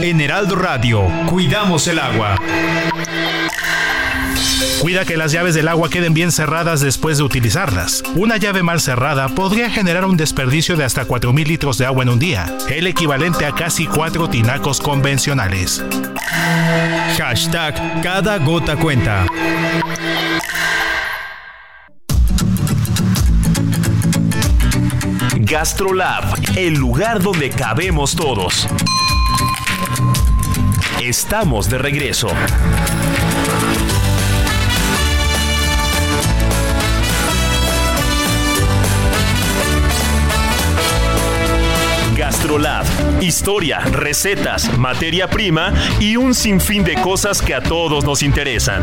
[0.02, 2.36] En Heraldo Radio, cuidamos el agua.
[4.80, 8.02] Cuida que las llaves del agua queden bien cerradas después de utilizarlas.
[8.14, 12.10] Una llave mal cerrada podría generar un desperdicio de hasta 4.000 litros de agua en
[12.10, 15.84] un día, el equivalente a casi 4 tinacos convencionales.
[17.18, 19.26] Hashtag cada gota cuenta.
[25.40, 26.24] Gastrolab,
[26.56, 28.68] el lugar donde cabemos todos.
[31.00, 32.28] Estamos de regreso.
[42.58, 43.22] Gastrolab.
[43.22, 48.82] Historia, recetas, materia prima y un sinfín de cosas que a todos nos interesan.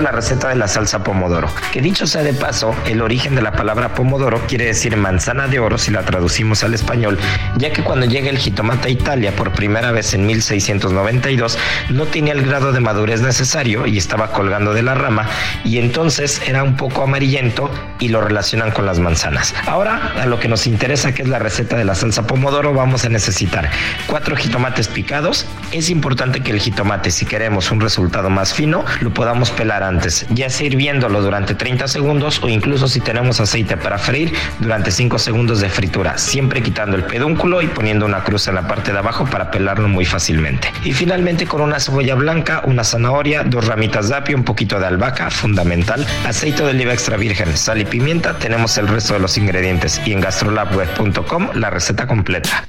[0.00, 3.52] La receta de la salsa pomodoro, que dicho sea de paso, el origen de la
[3.52, 7.18] palabra pomodoro quiere decir manzana de oro si la traducimos al español,
[7.56, 11.58] ya que cuando llega el jitomate a Italia por primera vez en 1692
[11.90, 15.28] no tenía el grado de madurez necesario y estaba colgando de la rama
[15.64, 19.54] y entonces era un poco amarillento y lo relacionan con las manzanas.
[19.66, 23.04] Ahora a lo que nos interesa que es la receta de la salsa pomodoro vamos
[23.04, 23.70] a necesitar
[24.06, 25.46] cuatro jitomates picados.
[25.72, 29.82] Es importante que el jitomate si queremos un resultado más fino lo podamos pelar
[30.30, 35.18] ya sea hirviéndolo durante 30 segundos o incluso si tenemos aceite para freír durante 5
[35.18, 38.98] segundos de fritura, siempre quitando el pedúnculo y poniendo una cruz en la parte de
[38.98, 40.72] abajo para pelarlo muy fácilmente.
[40.84, 44.86] Y finalmente con una cebolla blanca, una zanahoria, dos ramitas de apio, un poquito de
[44.86, 49.38] albahaca, fundamental, aceite de oliva extra virgen, sal y pimienta, tenemos el resto de los
[49.38, 52.64] ingredientes y en gastrolabweb.com la receta completa.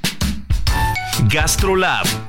[1.27, 2.28] Gastrolab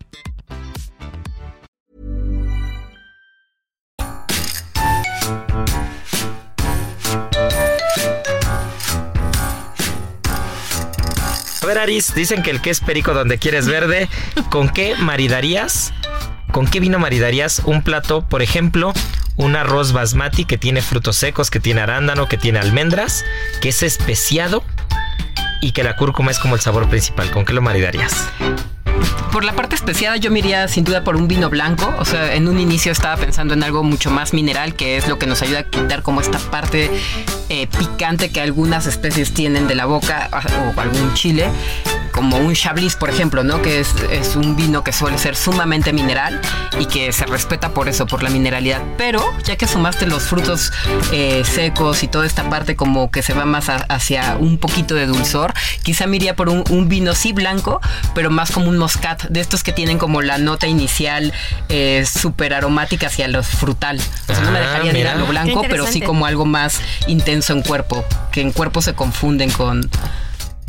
[11.77, 14.09] Aris, dicen que el que es perico donde quieres verde.
[14.49, 15.93] ¿Con qué maridarías?
[16.51, 18.93] ¿Con qué vino maridarías un plato, por ejemplo,
[19.37, 23.23] un arroz basmati que tiene frutos secos, que tiene arándano, que tiene almendras,
[23.61, 24.63] que es especiado
[25.61, 27.31] y que la cúrcuma es como el sabor principal?
[27.31, 28.27] ¿Con qué lo maridarías?
[29.31, 31.93] Por la parte especiada yo me iría sin duda por un vino blanco.
[31.99, 35.17] O sea, en un inicio estaba pensando en algo mucho más mineral, que es lo
[35.17, 36.91] que nos ayuda a quitar como esta parte
[37.49, 40.29] eh, picante que algunas especies tienen de la boca
[40.75, 41.49] o algún chile
[42.21, 43.63] como un Chablis, por ejemplo, ¿no?
[43.63, 46.39] Que es, es, un vino que suele ser sumamente mineral
[46.79, 48.79] y que se respeta por eso, por la mineralidad.
[48.95, 50.71] Pero ya que sumaste los frutos
[51.11, 54.93] eh, secos y toda esta parte como que se va más a, hacia un poquito
[54.93, 57.81] de dulzor, quizá me iría por un, un, vino sí blanco,
[58.13, 61.33] pero más como un moscat, de estos que tienen como la nota inicial
[61.69, 63.99] eh, súper aromática hacia lo frutal.
[64.27, 66.45] O sea, no me Ah, dejaría de ir a lo blanco, pero sí como algo
[66.45, 69.89] más intenso en cuerpo, que en cuerpo se confunden con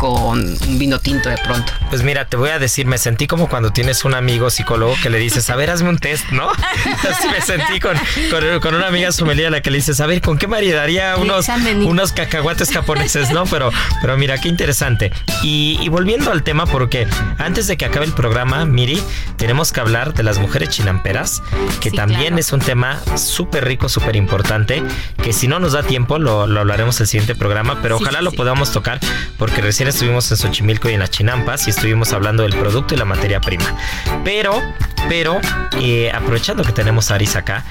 [0.03, 1.73] con un vino tinto de pronto.
[1.89, 5.11] Pues mira, te voy a decir, me sentí como cuando tienes un amigo psicólogo que
[5.11, 6.51] le dices, a ver, hazme un test, ¿no?
[7.09, 7.97] Así me sentí con,
[8.29, 11.17] con, con una amiga sommelier a la que le dices, a ver, ¿con qué maridaría
[11.19, 11.47] unos,
[11.85, 13.45] unos cacahuates japoneses, ¿no?
[13.47, 15.13] Pero, pero mira, qué interesante.
[15.45, 17.07] Y, y volviendo al tema, porque
[17.39, 19.01] antes de que acabe el programa, Miri,
[19.37, 21.43] tenemos que hablar de las mujeres chinamperas,
[21.81, 22.39] que Sí, también claro.
[22.39, 24.83] es un tema súper rico, súper importante,
[25.23, 28.19] que si no nos da tiempo, lo, lo hablaremos el siguiente programa, pero Sí, ojalá
[28.19, 28.99] sí, lo podamos tocar,
[29.39, 32.97] porque recién estuvimos en Xochimilco y en las Chinampas y estuvimos hablando del producto y
[32.97, 33.77] la materia prima.
[34.25, 34.61] Pero,
[35.09, 35.41] pero,
[35.81, 37.65] eh, aprovechando que tenemos a Aris acá,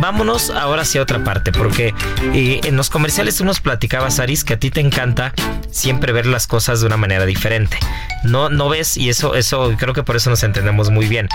[0.00, 1.94] vámonos ahora hacia otra parte, porque
[2.34, 5.32] eh, en los comerciales tú nos platicabas, Aris, que a ti te encanta
[5.70, 7.78] siempre ver las cosas de una manera diferente.
[8.24, 11.28] No, no ves, y eso, eso creo que por eso nos entendemos muy bien.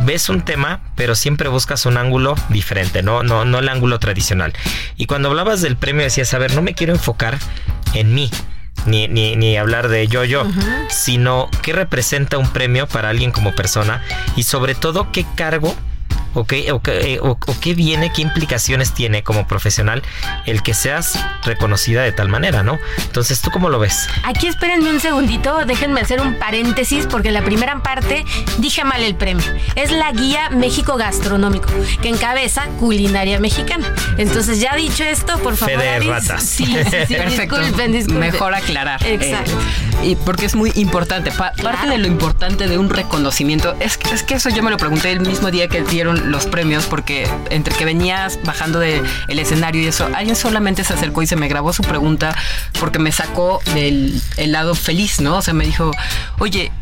[0.00, 4.54] Ves un tema, pero siempre buscas un ángulo diferente, no, no, no el ángulo tradicional.
[4.96, 7.38] Y cuando hablabas del premio decías, a ver, no me quiero enfocar
[7.92, 8.30] en mí.
[8.86, 10.44] Ni, ni, ni, hablar de yo yo,
[10.88, 14.02] sino qué representa un premio para alguien como persona
[14.36, 15.74] y sobre todo qué cargo
[16.36, 20.02] o qué, o, qué viene, qué implicaciones tiene como profesional
[20.44, 22.78] el que seas reconocida de tal manera, ¿no?
[22.98, 24.08] Entonces, ¿tú cómo lo ves?
[24.22, 28.24] Aquí espérenme un segundito, déjenme hacer un paréntesis porque la primera parte
[28.58, 29.46] dije mal el premio.
[29.76, 31.68] Es la guía México Gastronómico,
[32.02, 33.86] que encabeza culinaria mexicana.
[34.18, 35.76] Entonces, ya dicho esto, por favor.
[35.76, 36.42] Fede ratas.
[36.42, 37.58] Sí, sí, sí Perfecto.
[37.58, 38.20] Disculpen, disculpen.
[38.20, 39.04] Mejor aclarar.
[39.06, 39.52] Exacto.
[40.02, 41.30] Eh, y porque es muy importante.
[41.32, 45.12] Parte de lo importante de un reconocimiento es, es que eso yo me lo pregunté
[45.12, 49.82] el mismo día que dieron los premios porque entre que venías bajando del el escenario
[49.82, 52.36] y eso, alguien solamente se acercó y se me grabó su pregunta
[52.78, 55.36] porque me sacó del el lado feliz, ¿no?
[55.36, 55.90] O sea, me dijo,
[56.38, 56.72] oye,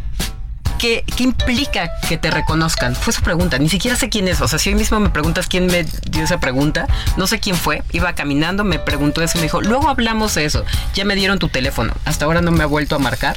[0.79, 2.95] ¿Qué, implica que te reconozcan?
[2.95, 3.59] Fue su pregunta.
[3.59, 4.41] Ni siquiera sé quién es.
[4.41, 7.57] O sea, si hoy mismo me preguntas quién me dio esa pregunta, no sé quién
[7.57, 7.83] fue.
[7.93, 10.65] Iba caminando, me preguntó eso y me dijo, luego hablamos de eso.
[10.95, 11.95] Ya me dieron tu teléfono.
[12.05, 13.37] Hasta ahora no me ha vuelto a marcar.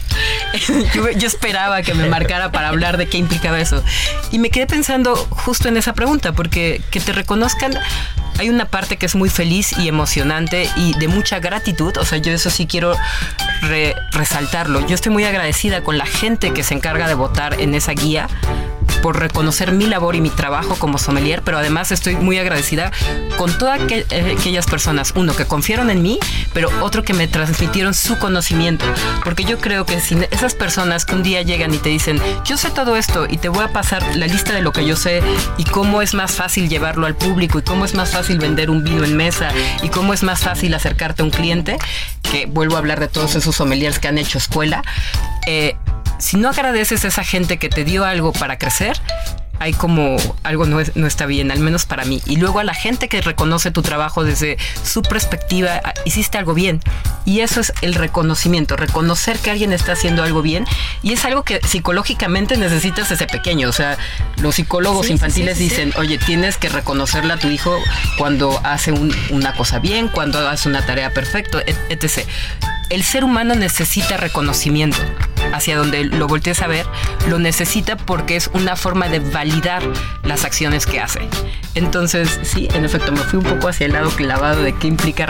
[0.94, 3.84] yo, yo, esperaba que me marcara para hablar de qué implicaba eso.
[4.32, 7.74] Y me quedé pensando justo en esa pregunta, porque que te reconozcan
[8.38, 11.98] hay una parte que es muy feliz y emocionante y de mucha gratitud.
[11.98, 12.96] O sea, yo eso sí quiero
[14.12, 14.86] resaltarlo.
[14.88, 18.28] Yo estoy muy agradecida con la gente que se encarga de votar en esa guía
[19.02, 22.92] por reconocer mi labor y mi trabajo como sommelier, pero además estoy muy agradecida
[23.38, 26.20] con todas eh, aquellas personas, uno, que confiaron en mí,
[26.54, 28.86] pero otro que me transmitieron su conocimiento,
[29.24, 32.58] porque yo creo que si esas personas que un día llegan y te dicen, yo
[32.58, 35.22] sé todo esto y te voy a pasar la lista de lo que yo sé
[35.58, 38.84] y cómo es más fácil llevarlo al público y cómo es más fácil vender un
[38.84, 39.50] vino en mesa
[39.84, 41.78] y cómo es más fácil acercarte a un cliente,
[42.30, 44.84] que vuelvo a hablar de todos esos sommeliers que han hecho escuela,
[45.48, 45.76] eh,
[46.20, 49.00] si no agradeces a esa gente que te dio algo para crecer,
[49.60, 52.22] hay como algo no, no, está bien, al menos para mí.
[52.26, 56.54] Y luego a la gente que reconoce tu trabajo desde su perspectiva, ah, hiciste algo
[56.54, 56.82] bien.
[57.24, 60.66] Y eso es el reconocimiento, reconocer que alguien está haciendo algo bien.
[61.02, 63.70] Y es algo que psicológicamente necesitas desde pequeño.
[63.70, 63.98] O sea,
[64.42, 67.78] los psicólogos infantiles dicen, oye, tienes que reconocerle a tu hijo
[68.18, 72.28] cuando hace una cosa bien, cuando hace una tarea perfecta, etc
[72.90, 74.98] el ser humano necesita reconocimiento.
[75.54, 76.86] Hacia donde lo voltees a ver,
[77.28, 79.82] lo necesita porque es una forma de validar
[80.24, 81.28] las acciones que hace.
[81.76, 85.28] Entonces, sí, en efecto, me fui un poco hacia el lado clavado de qué implica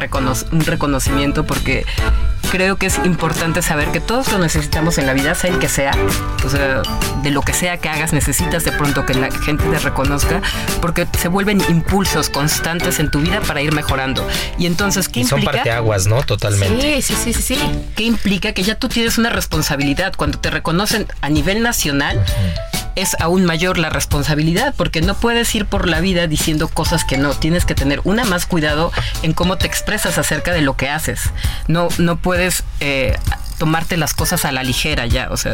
[0.52, 1.86] un reconocimiento porque
[2.52, 5.70] creo que es importante saber que todos lo necesitamos en la vida, sea el que
[5.70, 5.92] sea.
[6.46, 6.82] O sea,
[7.24, 10.42] de lo que sea que hagas, necesitas de pronto que la gente te reconozca
[10.82, 14.28] porque se vuelven impulsos constantes en tu vida para ir mejorando.
[14.58, 15.44] Y entonces, ¿qué y implica?
[15.44, 16.24] Son parteaguas, ¿no?
[16.24, 17.02] Totalmente.
[17.02, 17.60] Sí, sí, sí, sí,
[17.96, 18.54] ¿Qué implica?
[18.54, 20.14] Que ya tú tienes una responsabilidad.
[20.16, 22.24] Cuando te reconocen a nivel nacional,
[22.98, 27.18] es aún mayor la responsabilidad, porque no puedes ir por la vida diciendo cosas que
[27.18, 27.34] no.
[27.34, 31.30] Tienes que tener una más cuidado en cómo te expresas acerca de lo que haces.
[31.68, 33.18] No, no puedes eh,
[33.58, 35.30] tomarte las cosas a la ligera ya.
[35.30, 35.54] O sea,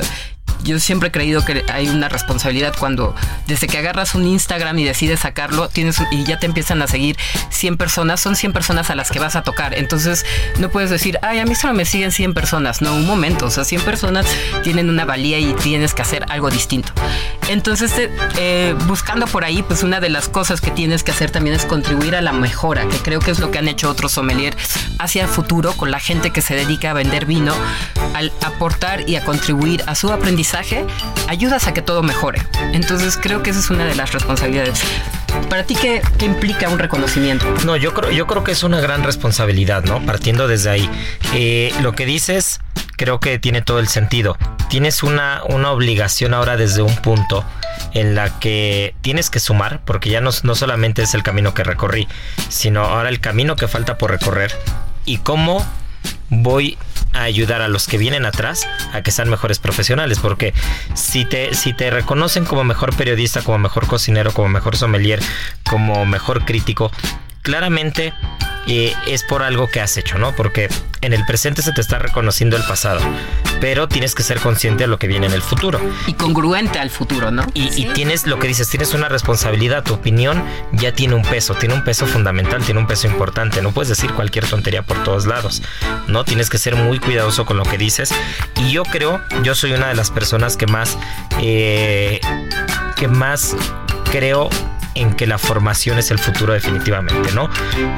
[0.64, 3.16] yo siempre he creído que hay una responsabilidad cuando
[3.48, 7.18] desde que agarras un Instagram y decides sacarlo, tienes y ya te empiezan a seguir
[7.50, 9.74] 100 personas, son 100 personas a las que vas a tocar.
[9.74, 10.26] Entonces,
[10.60, 13.52] no puedes decir, "Ay, a mí solo me siguen 100 personas." No, un momento, o
[13.52, 14.26] sea, 100 personas
[14.64, 16.92] tienen una valía y tienes que hacer algo distinto.
[17.50, 17.92] Entonces,
[18.38, 21.66] eh, buscando por ahí, pues una de las cosas que tienes que hacer también es
[21.66, 24.56] contribuir a la mejora, que creo que es lo que han hecho otros sommeliers
[25.00, 27.54] hacia el futuro con la gente que se dedica a vender vino,
[28.14, 30.53] al aportar y a contribuir a su aprendizaje,
[31.28, 32.42] ayudas a que todo mejore.
[32.74, 34.82] Entonces, creo que esa es una de las responsabilidades.
[35.50, 37.46] ¿Para ti qué, qué, implica un reconocimiento?
[37.66, 40.06] No, yo creo, yo creo que es una gran responsabilidad, ¿no?
[40.06, 40.90] Partiendo desde ahí.
[41.34, 42.60] Eh, lo que dices
[42.98, 44.38] creo que tiene todo el sentido.
[44.70, 47.44] Tienes una, una obligación ahora desde un punto
[47.94, 51.64] en la que tienes que sumar, porque ya no, no solamente es el camino que
[51.64, 52.08] recorrí,
[52.50, 54.56] sino ahora el camino que falta por recorrer
[55.06, 55.66] y cómo
[56.30, 56.78] voy
[57.14, 60.54] a ayudar a los que vienen atrás a que sean mejores profesionales, porque
[60.94, 65.22] si te, si te reconocen como mejor periodista, como mejor cocinero, como mejor sommelier,
[65.70, 66.92] como mejor crítico,
[67.42, 68.14] claramente
[68.68, 70.36] eh, es por algo que has hecho, ¿no?
[70.36, 70.70] Porque
[71.02, 73.02] en el presente se te está reconociendo el pasado,
[73.60, 75.80] pero tienes que ser consciente de lo que viene en el futuro.
[76.08, 77.46] Y congruente al futuro, ¿no?
[77.54, 81.56] Y, y tienes lo que dices, tienes una responsabilidad, tu opinión ya tiene un peso,
[81.56, 85.26] tiene un peso fundamental, tiene un peso importante, no puedes decir cualquier tontería por todos
[85.26, 85.62] lados,
[86.08, 86.24] ¿no?
[86.24, 88.14] Tienes que ser muy cuidadoso con lo que dices.
[88.56, 90.98] Y yo creo, yo soy una de las personas que más,
[91.42, 92.22] eh,
[92.96, 93.56] que más
[94.12, 94.50] creo
[94.96, 97.50] en que la formación es el futuro definitivamente, ¿no?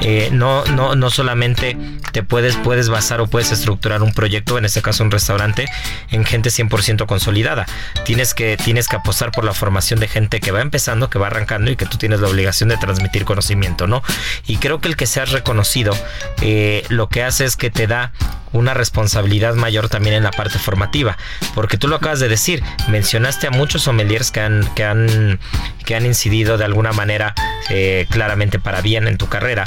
[0.01, 1.77] Eh, no, no, no solamente
[2.11, 5.65] te puedes, puedes basar o puedes estructurar un proyecto, en este caso un restaurante,
[6.11, 7.65] en gente 100% consolidada.
[8.03, 11.27] Tienes que, tienes que apostar por la formación de gente que va empezando, que va
[11.27, 14.01] arrancando y que tú tienes la obligación de transmitir conocimiento, ¿no?
[14.47, 15.93] Y creo que el que seas reconocido
[16.41, 18.11] eh, lo que hace es que te da
[18.55, 21.17] una responsabilidad mayor también en la parte formativa,
[21.53, 25.39] porque tú lo acabas de decir, mencionaste a muchos sommeliers que han, que han,
[25.85, 27.35] que han incidido de alguna manera
[27.69, 29.65] eh, claramente para bien en tu carrera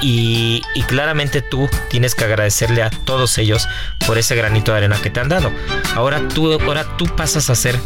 [0.00, 3.68] y, y, claramente tú tienes que agradecerle a todos ellos
[4.06, 5.52] por ese granito de arena que te han dado.
[5.94, 7.78] Ahora tú, ahora tú pasas a ser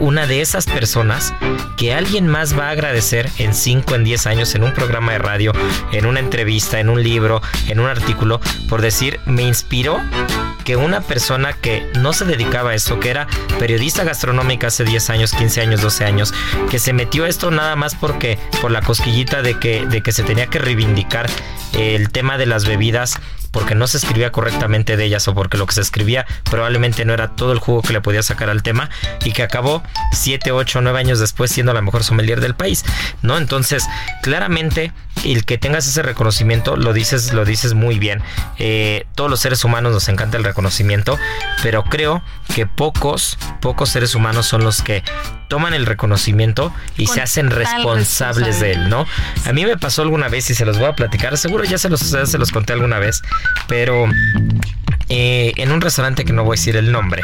[0.00, 1.32] una de esas personas
[1.76, 5.18] que alguien más va a agradecer en 5, en 10 años en un programa de
[5.18, 5.52] radio,
[5.92, 9.83] en una entrevista, en un libro, en un artículo, por decir, me inspiró
[10.64, 13.26] que una persona que no se dedicaba a esto, que era
[13.58, 16.34] periodista gastronómica hace 10 años, 15 años, 12 años,
[16.70, 20.12] que se metió a esto nada más porque por la cosquillita de que, de que
[20.12, 21.28] se tenía que reivindicar
[21.74, 23.20] el tema de las bebidas
[23.54, 27.14] porque no se escribía correctamente de ellas o porque lo que se escribía probablemente no
[27.14, 28.90] era todo el jugo que le podía sacar al tema
[29.24, 29.82] y que acabó
[30.12, 32.84] 7, 8, 9 años después siendo la mejor sommelier del país,
[33.22, 33.38] ¿no?
[33.38, 33.86] Entonces,
[34.22, 34.92] claramente
[35.24, 38.20] el que tengas ese reconocimiento lo dices, lo dices muy bien.
[38.58, 41.16] Eh, todos los seres humanos nos encanta el reconocimiento,
[41.62, 42.22] pero creo
[42.54, 45.04] que pocos, pocos seres humanos son los que
[45.48, 49.06] toman el reconocimiento y se hacen responsables de él, ¿no?
[49.46, 51.88] A mí me pasó alguna vez y se los voy a platicar, seguro ya se
[51.88, 53.22] los, se los conté alguna vez,
[53.68, 54.06] pero
[55.08, 57.22] eh, en un restaurante que no voy a decir el nombre,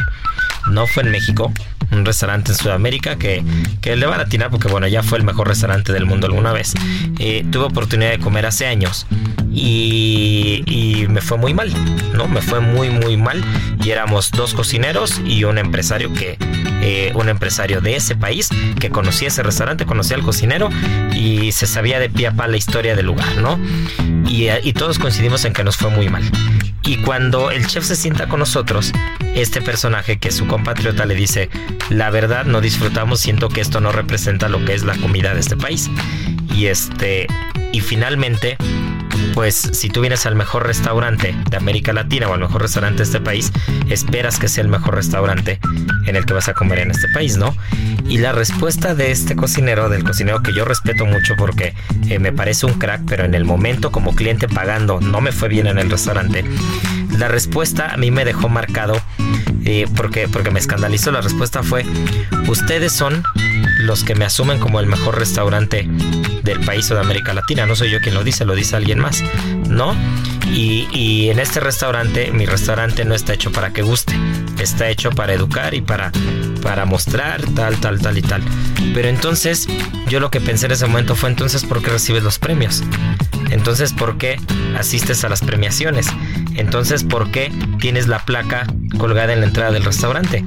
[0.70, 1.52] no fue en México,
[1.92, 3.42] un restaurante en Sudamérica que,
[3.80, 6.52] que le va a atinar porque bueno, ya fue el mejor restaurante del mundo alguna
[6.52, 6.74] vez.
[7.18, 9.06] Eh, tuve oportunidad de comer hace años
[9.52, 11.72] y, y, me fue muy mal,
[12.14, 12.28] ¿no?
[12.28, 13.42] Me fue muy muy mal
[13.82, 16.36] y éramos dos cocineros y un empresario que,
[16.82, 20.70] eh, un empresario de ese país que conocía ese restaurante, conocía al cocinero
[21.12, 23.58] y se sabía de pie a pa la historia del lugar, ¿no?
[24.28, 26.22] Y, y todos coincidimos en que nos fue muy mal.
[26.90, 28.90] Y cuando el chef se sienta con nosotros,
[29.36, 31.48] este personaje que su compatriota le dice,
[31.88, 35.38] la verdad no disfrutamos, siento que esto no representa lo que es la comida de
[35.38, 35.88] este país.
[36.52, 37.28] Y este,
[37.70, 38.56] y finalmente,
[39.34, 43.04] pues si tú vienes al mejor restaurante de América Latina o al mejor restaurante de
[43.04, 43.52] este país,
[43.88, 45.60] esperas que sea el mejor restaurante
[46.06, 47.54] en el que vas a comer en este país, ¿no?
[48.08, 51.74] Y la respuesta de este cocinero, del cocinero que yo respeto mucho porque
[52.08, 55.48] eh, me parece un crack, pero en el momento como cliente pagando no me fue
[55.48, 56.44] bien en el restaurante,
[57.18, 59.00] la respuesta a mí me dejó marcado
[59.64, 61.10] eh, porque, porque me escandalizó.
[61.10, 61.84] La respuesta fue,
[62.48, 63.22] ustedes son
[63.80, 65.86] los que me asumen como el mejor restaurante
[66.42, 67.66] del país o de América Latina.
[67.66, 69.22] No soy yo quien lo dice, lo dice alguien más,
[69.68, 69.94] ¿no?
[70.52, 74.14] Y, y, en este restaurante, mi restaurante no está hecho para que guste,
[74.58, 76.10] está hecho para educar y para,
[76.62, 78.42] para mostrar tal, tal, tal y tal.
[78.94, 79.66] Pero entonces,
[80.08, 82.82] yo lo que pensé en ese momento fue entonces, ¿por qué recibes los premios?
[83.50, 84.40] Entonces, ¿por qué
[84.78, 86.06] asistes a las premiaciones?
[86.54, 88.66] Entonces, ¿por qué tienes la placa
[88.98, 90.44] colgada en la entrada del restaurante?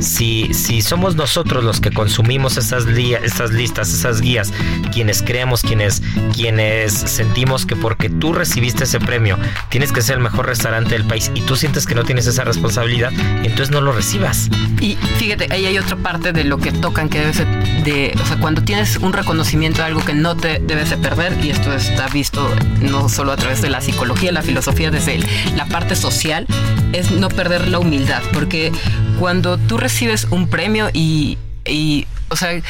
[0.00, 4.52] Si, si somos nosotros los que consumimos estas listas, esas guías,
[4.92, 6.02] quienes creemos, quienes,
[6.34, 9.38] quienes sentimos que porque tú recibiste ese premio
[9.68, 12.44] tienes que ser el mejor restaurante del país y tú sientes que no tienes esa
[12.44, 14.48] responsabilidad, entonces no lo recibas.
[14.80, 17.46] Y fíjate, ahí hay otra parte de lo que tocan que debe ser
[17.84, 21.36] de, o sea, cuando tienes un reconocimiento de algo que no te debes de perder,
[21.42, 22.48] y esto está visto
[22.80, 25.20] no solo a través de la psicología, la filosofía, desde
[25.56, 26.46] la parte social,
[26.92, 28.72] es no perder la humildad, porque
[29.18, 32.60] cuando tú recibes un premio y, y o sea,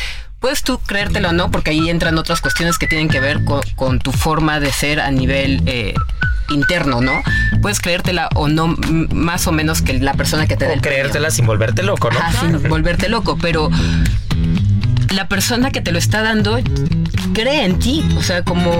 [0.40, 3.60] puedes tú creértelo o no, porque ahí entran otras cuestiones que tienen que ver con,
[3.76, 5.94] con tu forma de ser a nivel eh,
[6.50, 7.20] interno, ¿no?
[7.60, 8.76] Puedes creértela o no,
[9.12, 11.30] más o menos que la persona que te o el creértela premio.
[11.30, 12.18] sin volverte loco, ¿no?
[12.18, 13.70] Ajá, sin volverte loco, pero
[15.10, 16.58] la persona que te lo está dando
[17.34, 18.72] cree en ti, o sea, como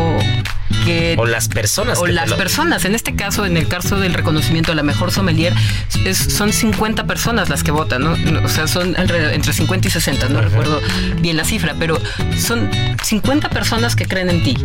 [0.85, 2.85] que o las personas o las lo- personas.
[2.85, 5.53] En este caso en el caso del reconocimiento a la mejor sommelier
[6.05, 8.17] es- son 50 personas las que votan ¿no?
[8.45, 10.81] O sea son alrededor- entre 50 y 60 no recuerdo
[11.21, 12.01] bien la cifra pero
[12.39, 12.71] son
[13.03, 14.57] 50 personas que creen en ti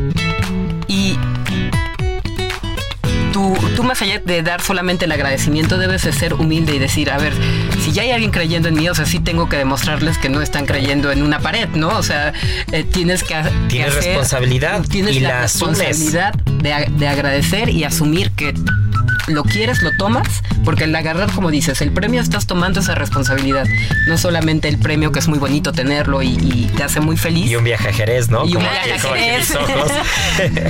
[3.33, 7.11] tú, tú más allá de dar solamente el agradecimiento, debes de ser humilde y decir,
[7.11, 7.33] a ver,
[7.83, 10.41] si ya hay alguien creyendo en mí, o sea, sí tengo que demostrarles que no
[10.41, 11.89] están creyendo en una pared, ¿no?
[11.89, 12.31] O sea,
[12.71, 13.35] eh, tienes que,
[13.67, 18.53] tienes responsabilidad tienes la, responsabilidad de, de agradecer y asumir que
[19.27, 23.65] lo quieres, lo tomas, porque al agarrar, como dices, el premio estás tomando esa responsabilidad.
[24.07, 27.49] No solamente el premio, que es muy bonito tenerlo y, te hace muy feliz.
[27.49, 28.45] Y un viaje a Jerez, ¿no?
[28.45, 29.53] Y un viaje a Jerez.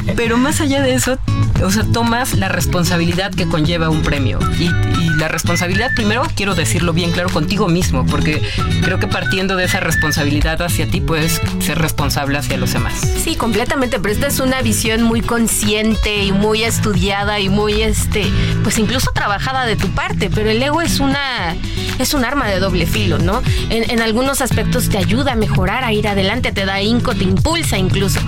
[0.15, 1.17] Pero más allá de eso,
[1.63, 4.39] o sea, tomas la responsabilidad que conlleva un premio.
[4.59, 4.69] Y,
[5.17, 8.41] la responsabilidad, primero, quiero decirlo bien claro, contigo mismo, porque
[8.81, 12.99] creo que partiendo de esa responsabilidad hacia ti, puedes ser responsable hacia los demás.
[13.23, 18.25] Sí, completamente, pero esta es una visión muy consciente y muy estudiada y muy, este,
[18.63, 21.55] pues incluso trabajada de tu parte, pero el ego es una,
[21.99, 23.41] es un arma de doble filo, ¿no?
[23.69, 27.23] En, en algunos aspectos te ayuda a mejorar, a ir adelante, te da inco, te
[27.23, 28.19] impulsa incluso,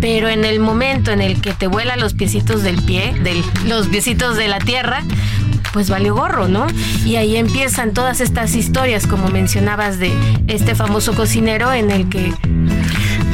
[0.00, 3.88] pero en el momento en el que te vuela los piecitos del pie, de los
[3.88, 5.02] piecitos de la tierra,
[5.72, 6.66] pues valió gorro, ¿no?
[7.04, 10.10] Y ahí empiezan todas estas historias, como mencionabas, de
[10.46, 12.32] este famoso cocinero en el que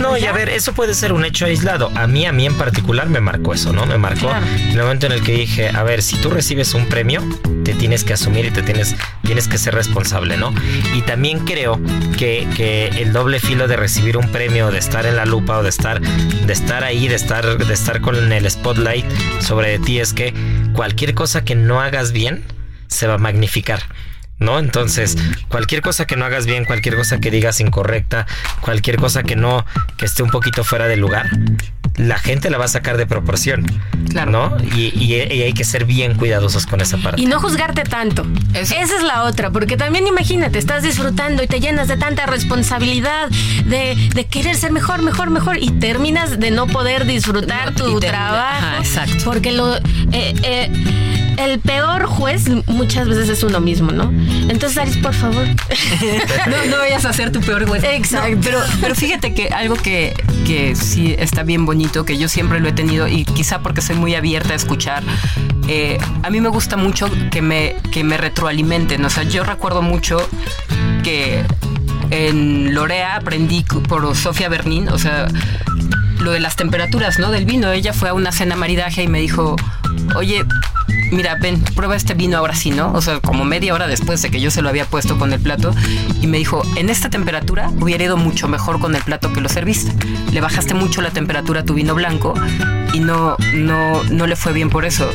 [0.03, 1.91] no, y a ver, eso puede ser un hecho aislado.
[1.95, 3.87] A mí, a mí en particular me marcó eso, ¿no?
[3.87, 4.31] Me marcó
[4.71, 7.23] el momento en el que dije, a ver, si tú recibes un premio,
[7.65, 10.53] te tienes que asumir y te tienes, tienes que ser responsable, ¿no?
[10.95, 11.81] Y también creo
[12.19, 15.63] que, que el doble filo de recibir un premio, de estar en la lupa o
[15.63, 19.07] de estar, de estar ahí, de estar, de estar con el spotlight
[19.41, 20.35] sobre ti, es que
[20.73, 22.45] cualquier cosa que no hagas bien
[22.89, 23.83] se va a magnificar.
[24.39, 24.59] ¿No?
[24.59, 25.17] Entonces,
[25.49, 28.27] cualquier cosa que no hagas bien, cualquier cosa que digas incorrecta,
[28.61, 29.65] cualquier cosa que no,
[29.97, 31.31] que esté un poquito fuera de lugar,
[31.97, 33.67] la gente la va a sacar de proporción.
[34.09, 34.31] Claro.
[34.31, 34.57] ¿No?
[34.77, 37.21] Y, hay que ser bien cuidadosos con esa parte.
[37.21, 38.27] Y no juzgarte tanto.
[38.55, 43.29] Esa es la otra, porque también imagínate, estás disfrutando y te llenas de tanta responsabilidad,
[43.65, 48.83] de, querer ser mejor, mejor, mejor, y terminas de no poder disfrutar tu trabajo.
[48.83, 49.25] exacto.
[49.25, 49.77] Porque lo.
[49.77, 54.11] Eh, eh, el peor juez muchas veces es uno mismo, ¿no?
[54.51, 55.47] Entonces, Aris, por favor.
[56.71, 57.85] no, vayas a ser tu peor juez.
[57.85, 58.39] Exacto.
[58.43, 60.15] pero, pero fíjate que algo que,
[60.47, 63.97] que sí está bien bonito, que yo siempre lo he tenido y quizá porque soy
[63.97, 65.03] muy abierta a escuchar,
[65.69, 69.05] eh, a mí me gusta mucho que me, que me retroalimenten.
[69.05, 70.29] O sea, yo recuerdo mucho
[71.03, 71.45] que
[72.11, 75.29] en Lorea aprendí por Sofía Bernín, o sea,
[76.21, 77.31] lo de las temperaturas, ¿no?
[77.31, 77.71] Del vino.
[77.73, 79.57] Ella fue a una cena maridaje y me dijo,
[80.15, 80.45] oye,
[81.13, 82.93] mira, ven, prueba este vino ahora sí, ¿no?
[82.93, 85.41] O sea, como media hora después de que yo se lo había puesto con el
[85.41, 85.75] plato
[86.21, 89.49] y me dijo, en esta temperatura hubiera ido mucho mejor con el plato que lo
[89.49, 89.93] serviste.
[90.33, 92.35] Le bajaste mucho la temperatura a tu vino blanco
[92.93, 95.09] y no, no, no le fue bien por eso.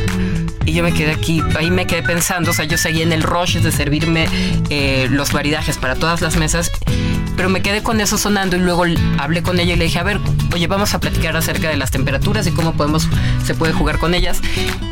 [0.65, 3.23] Y yo me quedé aquí, ahí me quedé pensando, o sea, yo seguí en el
[3.23, 4.27] rush de servirme
[4.69, 6.71] eh, los maridajes para todas las mesas,
[7.38, 8.83] pero me quedé con eso sonando y luego
[9.19, 10.19] hablé con ella y le dije, a ver,
[10.53, 13.07] oye, vamos a platicar acerca de las temperaturas y cómo podemos,
[13.45, 14.41] se puede jugar con ellas.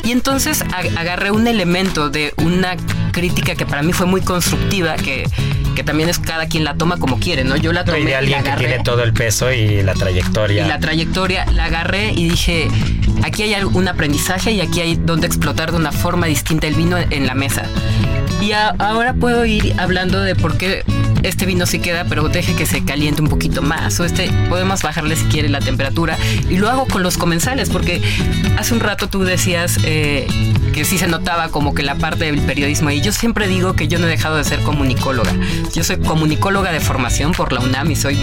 [0.03, 0.63] Y entonces
[0.95, 2.77] agarré un elemento de una
[3.11, 5.27] crítica que para mí fue muy constructiva, que,
[5.75, 7.55] que también es cada quien la toma como quiere, ¿no?
[7.57, 8.05] Yo la tomé.
[8.05, 10.65] de alguien que tiene todo el peso y la trayectoria.
[10.65, 12.67] Y la trayectoria, la agarré y dije,
[13.23, 16.95] aquí hay un aprendizaje y aquí hay donde explotar de una forma distinta el vino
[16.97, 17.63] en la mesa.
[18.39, 20.83] Y ahora puedo ir hablando de por qué
[21.25, 23.99] este vino sí queda, pero deje que se caliente un poquito más.
[23.99, 26.17] O este, podemos bajarle si quiere la temperatura.
[26.49, 28.01] Y lo hago con los comensales, porque
[28.57, 30.27] hace un rato tú decías eh,
[30.73, 32.91] que sí se notaba como que la parte del periodismo.
[32.91, 35.33] Y yo siempre digo que yo no he dejado de ser comunicóloga.
[35.73, 38.19] Yo soy comunicóloga de formación por la UNAM y soy,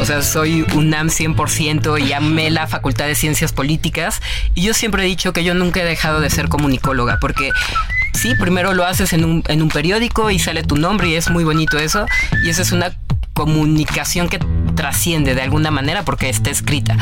[0.00, 4.20] o sea, soy UNAM 100% y amé la Facultad de Ciencias Políticas.
[4.54, 7.50] Y yo siempre he dicho que yo nunca he dejado de ser comunicóloga, porque
[8.12, 11.30] sí, primero lo haces en un, en un periódico y sale tu nombre y es
[11.30, 12.06] muy bonito eso.
[12.44, 12.92] Y esa es una
[13.34, 14.38] comunicación que
[14.74, 16.96] trasciende de alguna manera porque está escrita.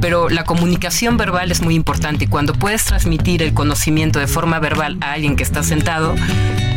[0.00, 4.58] Pero la comunicación verbal es muy importante y cuando puedes transmitir el conocimiento de forma
[4.58, 6.14] verbal a alguien que está sentado,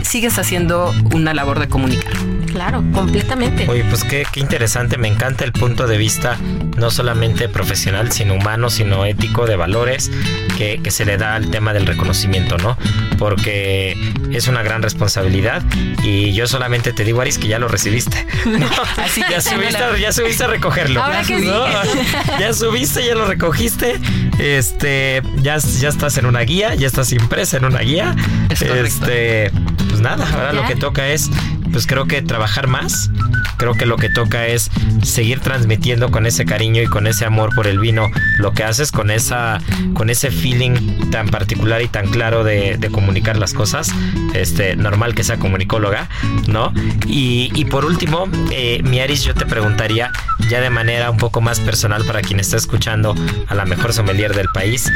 [0.04, 2.14] sigues haciendo una labor de comunicar.
[2.58, 3.68] Claro, completamente.
[3.70, 6.40] Oye, pues qué, qué interesante, me encanta el punto de vista
[6.76, 10.10] no solamente profesional, sino humano, sino ético, de valores,
[10.58, 12.76] que, que se le da al tema del reconocimiento, ¿no?
[13.20, 13.96] Porque
[14.32, 15.62] es una gran responsabilidad
[16.02, 18.26] y yo solamente te digo, Aris, que ya lo recibiste.
[18.98, 21.04] Así ya subiste, ya subiste a recogerlo.
[21.04, 21.52] Ahora que sí.
[22.40, 24.00] Ya subiste, ya lo recogiste.
[24.40, 28.16] Este, ya, ya estás en una guía, ya estás impresa en una guía.
[28.50, 29.52] este,
[29.90, 31.30] pues nada, ahora lo que toca es
[31.72, 33.10] pues creo que trabajar más.
[33.58, 34.70] Creo que lo que toca es
[35.04, 38.92] seguir transmitiendo con ese cariño y con ese amor por el vino lo que haces
[38.92, 39.60] con esa
[39.94, 43.92] con ese feeling tan particular y tan claro de, comunicar las cosas.
[44.34, 46.10] Este, normal que sea comunicóloga,
[46.48, 46.72] ¿no?
[47.06, 50.12] Y, por último, eh, Miaris, yo te preguntaría,
[50.50, 53.16] ya de manera un poco más personal para quien está escuchando
[53.48, 54.92] a la mejor sommelier del país,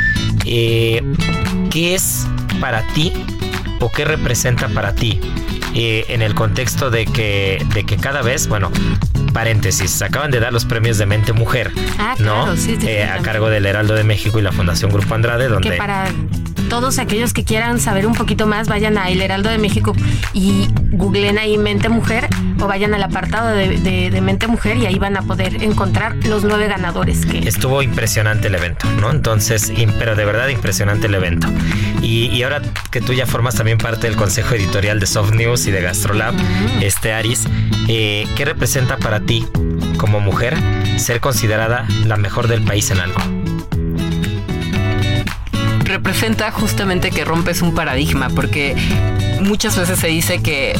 [0.45, 1.03] eh,
[1.69, 2.27] ¿qué es
[2.59, 3.11] para ti
[3.81, 5.19] o qué representa para ti
[5.75, 8.71] eh, en el contexto de que, de que cada vez, bueno,
[9.33, 12.43] paréntesis, acaban de dar los premios de Mente Mujer, Ah, ¿no?
[12.43, 15.47] claro, sí, sí, Eh, a cargo del Heraldo de México y la Fundación Grupo Andrade,
[15.47, 16.05] donde Que para
[16.71, 19.93] todos aquellos que quieran saber un poquito más, vayan a El Heraldo de México
[20.33, 22.29] y googleen ahí Mente Mujer
[22.61, 26.15] o vayan al apartado de, de- de Mente Mujer y ahí van a poder encontrar
[26.27, 29.11] los nueve ganadores que estuvo impresionante el evento, ¿no?
[29.11, 31.45] Entonces, pero de verdad impresionante el evento.
[32.01, 35.67] Y, y ahora que tú ya formas también parte del consejo editorial de Soft News
[35.67, 36.33] y de Gastrolab,
[36.81, 37.43] este Aris,
[37.89, 39.45] eh, ¿qué representa para ti
[39.97, 40.55] como mujer
[40.95, 43.19] ser considerada la mejor del país en algo?
[45.91, 48.75] Representa justamente que rompes un paradigma, porque
[49.41, 50.73] muchas veces se dice que,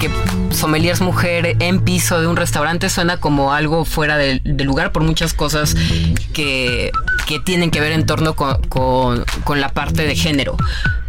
[0.00, 0.10] que
[0.54, 5.34] sommelier mujer en piso de un restaurante suena como algo fuera de, lugar por muchas
[5.34, 5.74] cosas
[6.32, 6.90] que,
[7.26, 10.56] que tienen que ver en torno con, con- con la parte de género.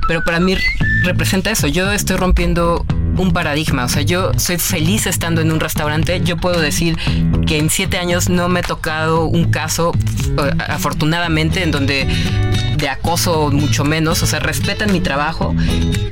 [0.08, 0.56] Pero para mí
[1.04, 1.66] representa eso.
[1.68, 2.86] Yo estoy rompiendo
[3.18, 3.86] un paradigma.
[3.86, 6.22] O sea, yo soy feliz estando en un restaurante.
[6.24, 6.96] Yo puedo decir
[7.48, 9.94] que en siete años no me ha tocado un caso,
[10.38, 12.08] eh, afortunadamente, en donde
[12.78, 14.24] de acoso mucho menos.
[14.24, 15.56] O sea, respetan mi trabajo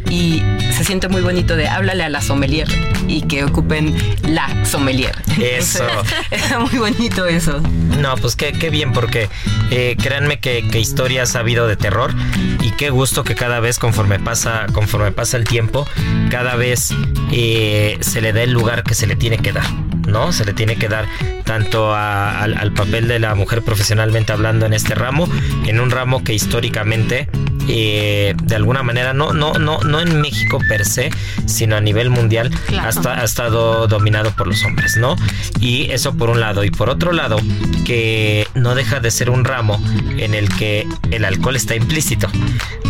[0.09, 0.41] y
[0.75, 2.67] se siente muy bonito de háblale a la sommelier
[3.07, 3.95] y que ocupen
[4.27, 5.15] la sommelier.
[5.39, 5.85] Eso.
[6.31, 7.61] Está muy bonito eso.
[7.99, 9.29] No, pues qué, qué bien, porque
[9.71, 12.13] eh, créanme que, que historias ha habido de terror
[12.61, 15.87] y qué gusto que cada vez conforme pasa, conforme pasa el tiempo,
[16.29, 16.93] cada vez
[17.31, 19.65] eh, se le da el lugar que se le tiene que dar.
[20.07, 20.31] ¿no?
[20.31, 21.07] Se le tiene que dar
[21.43, 25.27] tanto a- al, al papel de la mujer profesionalmente hablando en este ramo,
[25.65, 27.27] en un ramo que históricamente,
[27.67, 31.09] eh, de alguna manera, no, no, no, no en México per se,
[31.45, 32.87] sino a nivel mundial, Claro.
[32.87, 35.15] ha, esta- ha estado dominado por los hombres, ¿no?
[35.59, 36.63] Y eso por un lado.
[36.63, 37.37] Y por otro lado,
[37.85, 39.81] que no deja de ser un ramo
[40.17, 42.27] en el que el alcohol está implícito,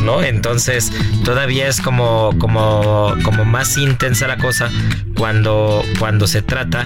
[0.03, 0.21] ¿no?
[0.24, 0.91] Entonces,
[1.24, 4.69] todavía es como, como, como más intensa la cosa
[5.15, 6.86] cuando, cuando se trata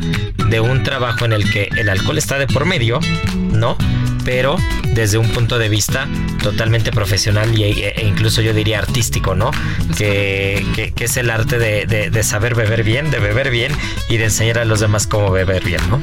[0.49, 2.99] de un trabajo en el que el alcohol está de por medio,
[3.51, 3.77] ¿no?
[4.27, 4.57] Pero
[4.93, 6.05] desde un punto de vista
[6.43, 9.51] totalmente profesional y, e, e incluso yo diría artístico, ¿no?
[9.97, 13.71] Que, que- es el arte de, de- saber beber bien, de beber bien
[14.09, 16.01] y de enseñar a los demás cómo beber bien, ¿no?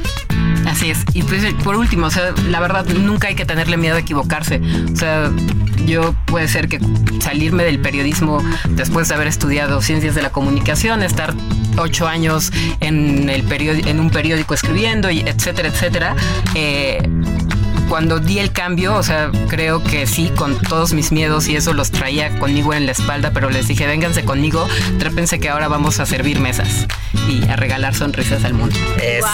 [0.67, 0.97] Así es.
[1.13, 4.59] Y pues por último, o sea, la verdad nunca hay que tenerle miedo a equivocarse.
[4.91, 5.31] O sea,
[5.85, 6.79] yo puede ser que
[7.21, 11.35] salirme del periodismo después de haber estudiado ciencias de la comunicación, estar
[11.77, 16.15] ocho años en el periodi- en un periódico escribiendo etcétera, etcétera.
[16.55, 17.07] eh,
[17.89, 21.73] cuando di el cambio, o sea, creo que sí, con todos mis miedos y eso
[21.73, 24.67] los traía conmigo en la espalda, pero les dije, vénganse conmigo,
[24.99, 26.87] trépense que ahora vamos a servir mesas
[27.29, 28.75] y a regalar sonrisas al mundo.
[29.01, 29.27] Eso.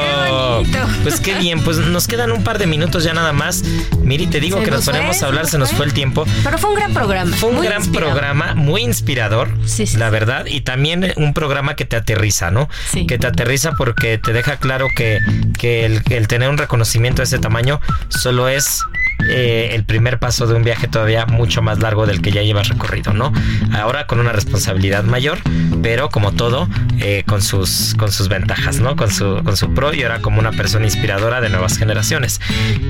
[0.00, 0.78] qué bonito.
[1.02, 3.62] pues qué bien, pues nos quedan un par de minutos ya nada más.
[4.02, 5.78] Miri, te digo Se que nos nos fue, ponemos a hablar, se nos fue.
[5.78, 6.24] fue el tiempo.
[6.44, 7.36] Pero fue un gran programa.
[7.36, 8.12] Fue un muy gran inspirador.
[8.14, 10.12] programa, muy inspirador, Sí, sí, la sí.
[10.12, 12.68] verdad, y también un programa que te aterriza, ¿no?
[12.90, 13.06] Sí.
[13.06, 15.18] Que te aterriza porque te deja claro que,
[15.58, 18.82] que el, que el tener un reconocimiento de ese tamaño solo es
[19.26, 22.68] eh, el primer paso de un viaje todavía mucho más largo del que ya llevas
[22.68, 23.32] recorrido, ¿no?
[23.72, 25.38] Ahora con una responsabilidad mayor,
[25.82, 26.68] pero como todo,
[27.00, 28.96] eh, con, sus, con sus ventajas, ¿no?
[28.96, 32.40] Con su, con su pro y ahora como una persona inspiradora de nuevas generaciones.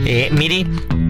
[0.05, 0.67] Eh, Miri,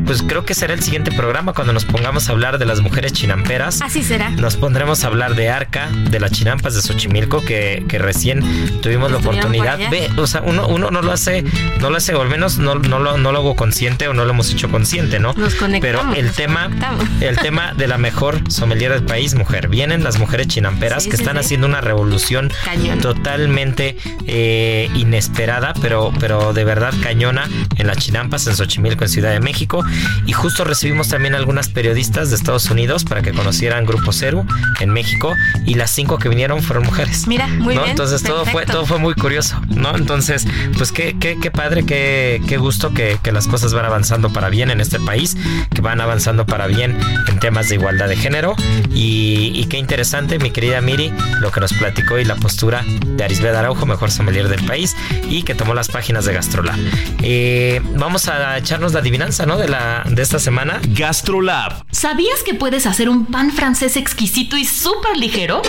[0.06, 3.12] pues creo que será el siguiente programa cuando nos pongamos a hablar de las mujeres
[3.12, 3.82] chinamperas.
[3.82, 4.30] Así será.
[4.30, 8.40] Nos pondremos a hablar de Arca, de las chinampas de Xochimilco, que, que recién
[8.80, 9.78] tuvimos la Estuvieron oportunidad.
[9.90, 11.44] Ve, o sea, uno, uno no lo hace,
[11.80, 14.24] no lo hace, o al menos no, no, lo, no lo hago consciente o no
[14.24, 15.32] lo hemos hecho consciente, ¿no?
[15.34, 17.04] Nos conectamos, Pero el nos tema, conectamos.
[17.20, 19.68] el tema de la mejor sommelier del país, mujer.
[19.68, 21.40] Vienen las mujeres chinamperas Sí, que sí, están sí.
[21.46, 22.98] haciendo una revolución Cañón.
[22.98, 23.96] totalmente
[24.26, 29.40] eh, inesperada, pero, pero de verdad cañona en las chinampas en Xochimilco, en Ciudad de
[29.40, 29.82] México.
[30.26, 34.44] Y justo recibimos también algunas periodistas de Estados Unidos para que conocieran Grupo Cero
[34.80, 35.34] en México
[35.64, 37.26] y las cinco que vinieron fueron mujeres.
[37.26, 37.80] Mira, muy ¿no?
[37.82, 39.94] bien, Entonces todo fue, todo fue muy curioso, ¿no?
[39.96, 40.46] Entonces,
[40.76, 44.48] pues qué, qué, qué padre, qué, qué gusto que, que las cosas van avanzando para
[44.48, 45.36] bien en este país,
[45.74, 48.54] que van avanzando para bien en temas de igualdad de género.
[48.94, 53.24] Y, y qué interesante, mi querida Miri, lo que nos platicó y la postura de
[53.24, 54.96] Arisbeth Araujo, mejor sommelier del país,
[55.28, 56.78] y que tomó las páginas de Gastrolab.
[57.22, 59.56] Eh, vamos a echarnos la adivinanza, ¿no?
[59.58, 60.80] De, la, de esta semana.
[60.88, 61.84] Gastrolab.
[61.90, 65.62] ¿Sabías que puedes hacer un pan francés exquisito y súper ligero?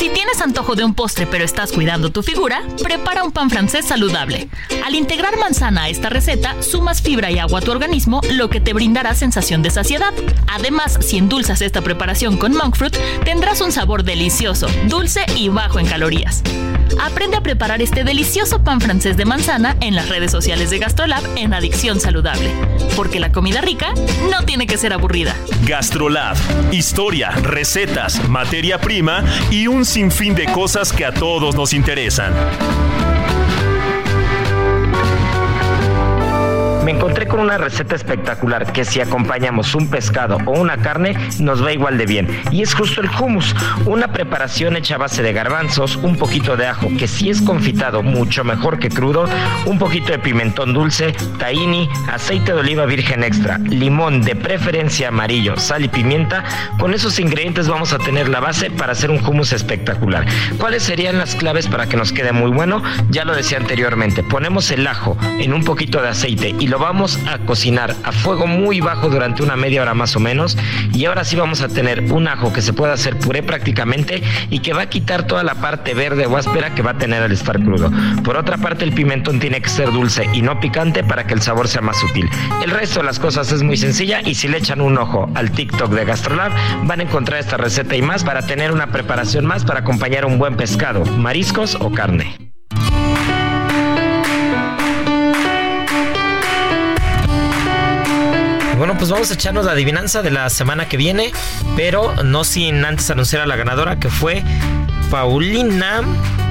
[0.00, 2.62] Si tienes ¿Tienes antojo de un postre pero estás cuidando tu figura?
[2.80, 4.48] Prepara un pan francés saludable.
[4.86, 8.60] Al integrar manzana a esta receta, sumas fibra y agua a tu organismo, lo que
[8.60, 10.14] te brindará sensación de saciedad.
[10.46, 15.80] Además, si endulzas esta preparación con monk fruit, tendrás un sabor delicioso, dulce y bajo
[15.80, 16.44] en calorías.
[17.00, 21.22] Aprende a preparar este delicioso pan francés de manzana en las redes sociales de Gastrolab
[21.36, 22.50] en Adicción Saludable.
[22.96, 23.94] Porque la comida rica
[24.30, 25.34] no tiene que ser aburrida.
[25.66, 26.36] Gastrolab.
[26.72, 32.32] Historia, recetas, materia prima y un sinfín de cosas que a todos nos interesan.
[37.30, 41.96] Con una receta espectacular que si acompañamos un pescado o una carne nos va igual
[41.96, 42.28] de bien.
[42.50, 43.54] Y es justo el hummus,
[43.86, 48.02] una preparación hecha a base de garbanzos, un poquito de ajo que si es confitado
[48.02, 49.26] mucho mejor que crudo,
[49.64, 55.56] un poquito de pimentón dulce, tahini, aceite de oliva virgen extra, limón de preferencia amarillo,
[55.56, 56.42] sal y pimienta.
[56.80, 60.26] Con esos ingredientes vamos a tener la base para hacer un hummus espectacular.
[60.58, 62.82] ¿Cuáles serían las claves para que nos quede muy bueno?
[63.10, 67.19] Ya lo decía anteriormente, ponemos el ajo en un poquito de aceite y lo vamos
[67.26, 70.56] a cocinar a fuego muy bajo durante una media hora más o menos.
[70.92, 74.60] Y ahora sí vamos a tener un ajo que se puede hacer puré prácticamente y
[74.60, 77.32] que va a quitar toda la parte verde o áspera que va a tener al
[77.32, 77.90] estar crudo.
[78.24, 81.42] Por otra parte, el pimentón tiene que ser dulce y no picante para que el
[81.42, 82.28] sabor sea más sutil.
[82.62, 85.50] El resto de las cosas es muy sencilla y si le echan un ojo al
[85.50, 86.52] TikTok de Gastrolab,
[86.84, 90.38] van a encontrar esta receta y más para tener una preparación más para acompañar un
[90.38, 92.49] buen pescado, mariscos o carne.
[98.80, 101.32] Bueno, pues vamos a echarnos la adivinanza de la semana que viene,
[101.76, 104.42] pero no sin antes anunciar a la ganadora que fue
[105.10, 106.00] Paulina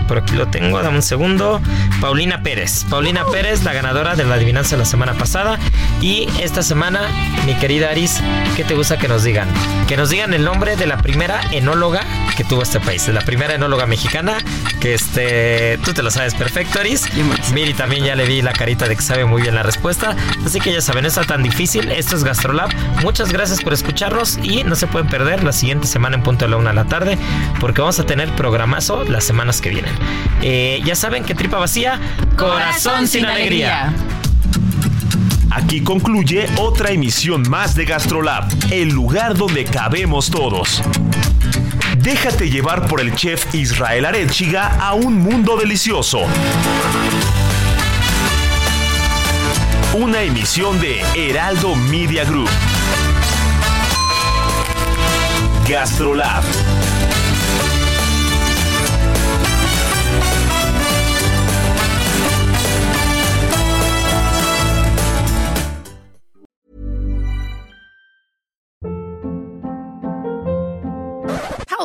[0.09, 1.61] por aquí lo tengo, dame un segundo.
[2.01, 2.83] Paulina Pérez.
[2.89, 5.59] Paulina Pérez, la ganadora de la adivinanza la semana pasada.
[6.01, 7.01] Y esta semana,
[7.45, 8.19] mi querida Aris,
[8.55, 9.47] ¿qué te gusta que nos digan?
[9.87, 12.01] Que nos digan el nombre de la primera enóloga
[12.35, 13.05] que tuvo este país.
[13.05, 14.37] De la primera enóloga mexicana.
[14.79, 15.77] Que este.
[15.85, 17.07] Tú te lo sabes perfecto, Aris.
[17.53, 20.15] Miri también ya le vi la carita de que sabe muy bien la respuesta.
[20.43, 21.91] Así que ya saben, no está tan difícil.
[21.91, 22.71] Esto es Gastrolab.
[23.03, 24.39] Muchas gracias por escucharnos.
[24.41, 26.85] Y no se pueden perder la siguiente semana en punto de la una de la
[26.85, 27.19] tarde.
[27.59, 29.98] Porque vamos a tener programazo las semanas que vienen.
[30.41, 31.99] Eh, ya saben que tripa vacía,
[32.37, 33.93] corazón sin alegría.
[35.51, 40.81] Aquí concluye otra emisión más de Gastrolab, el lugar donde cabemos todos.
[41.97, 46.21] Déjate llevar por el chef Israel Arechiga a un mundo delicioso.
[49.93, 52.49] Una emisión de Heraldo Media Group.
[55.67, 56.43] Gastrolab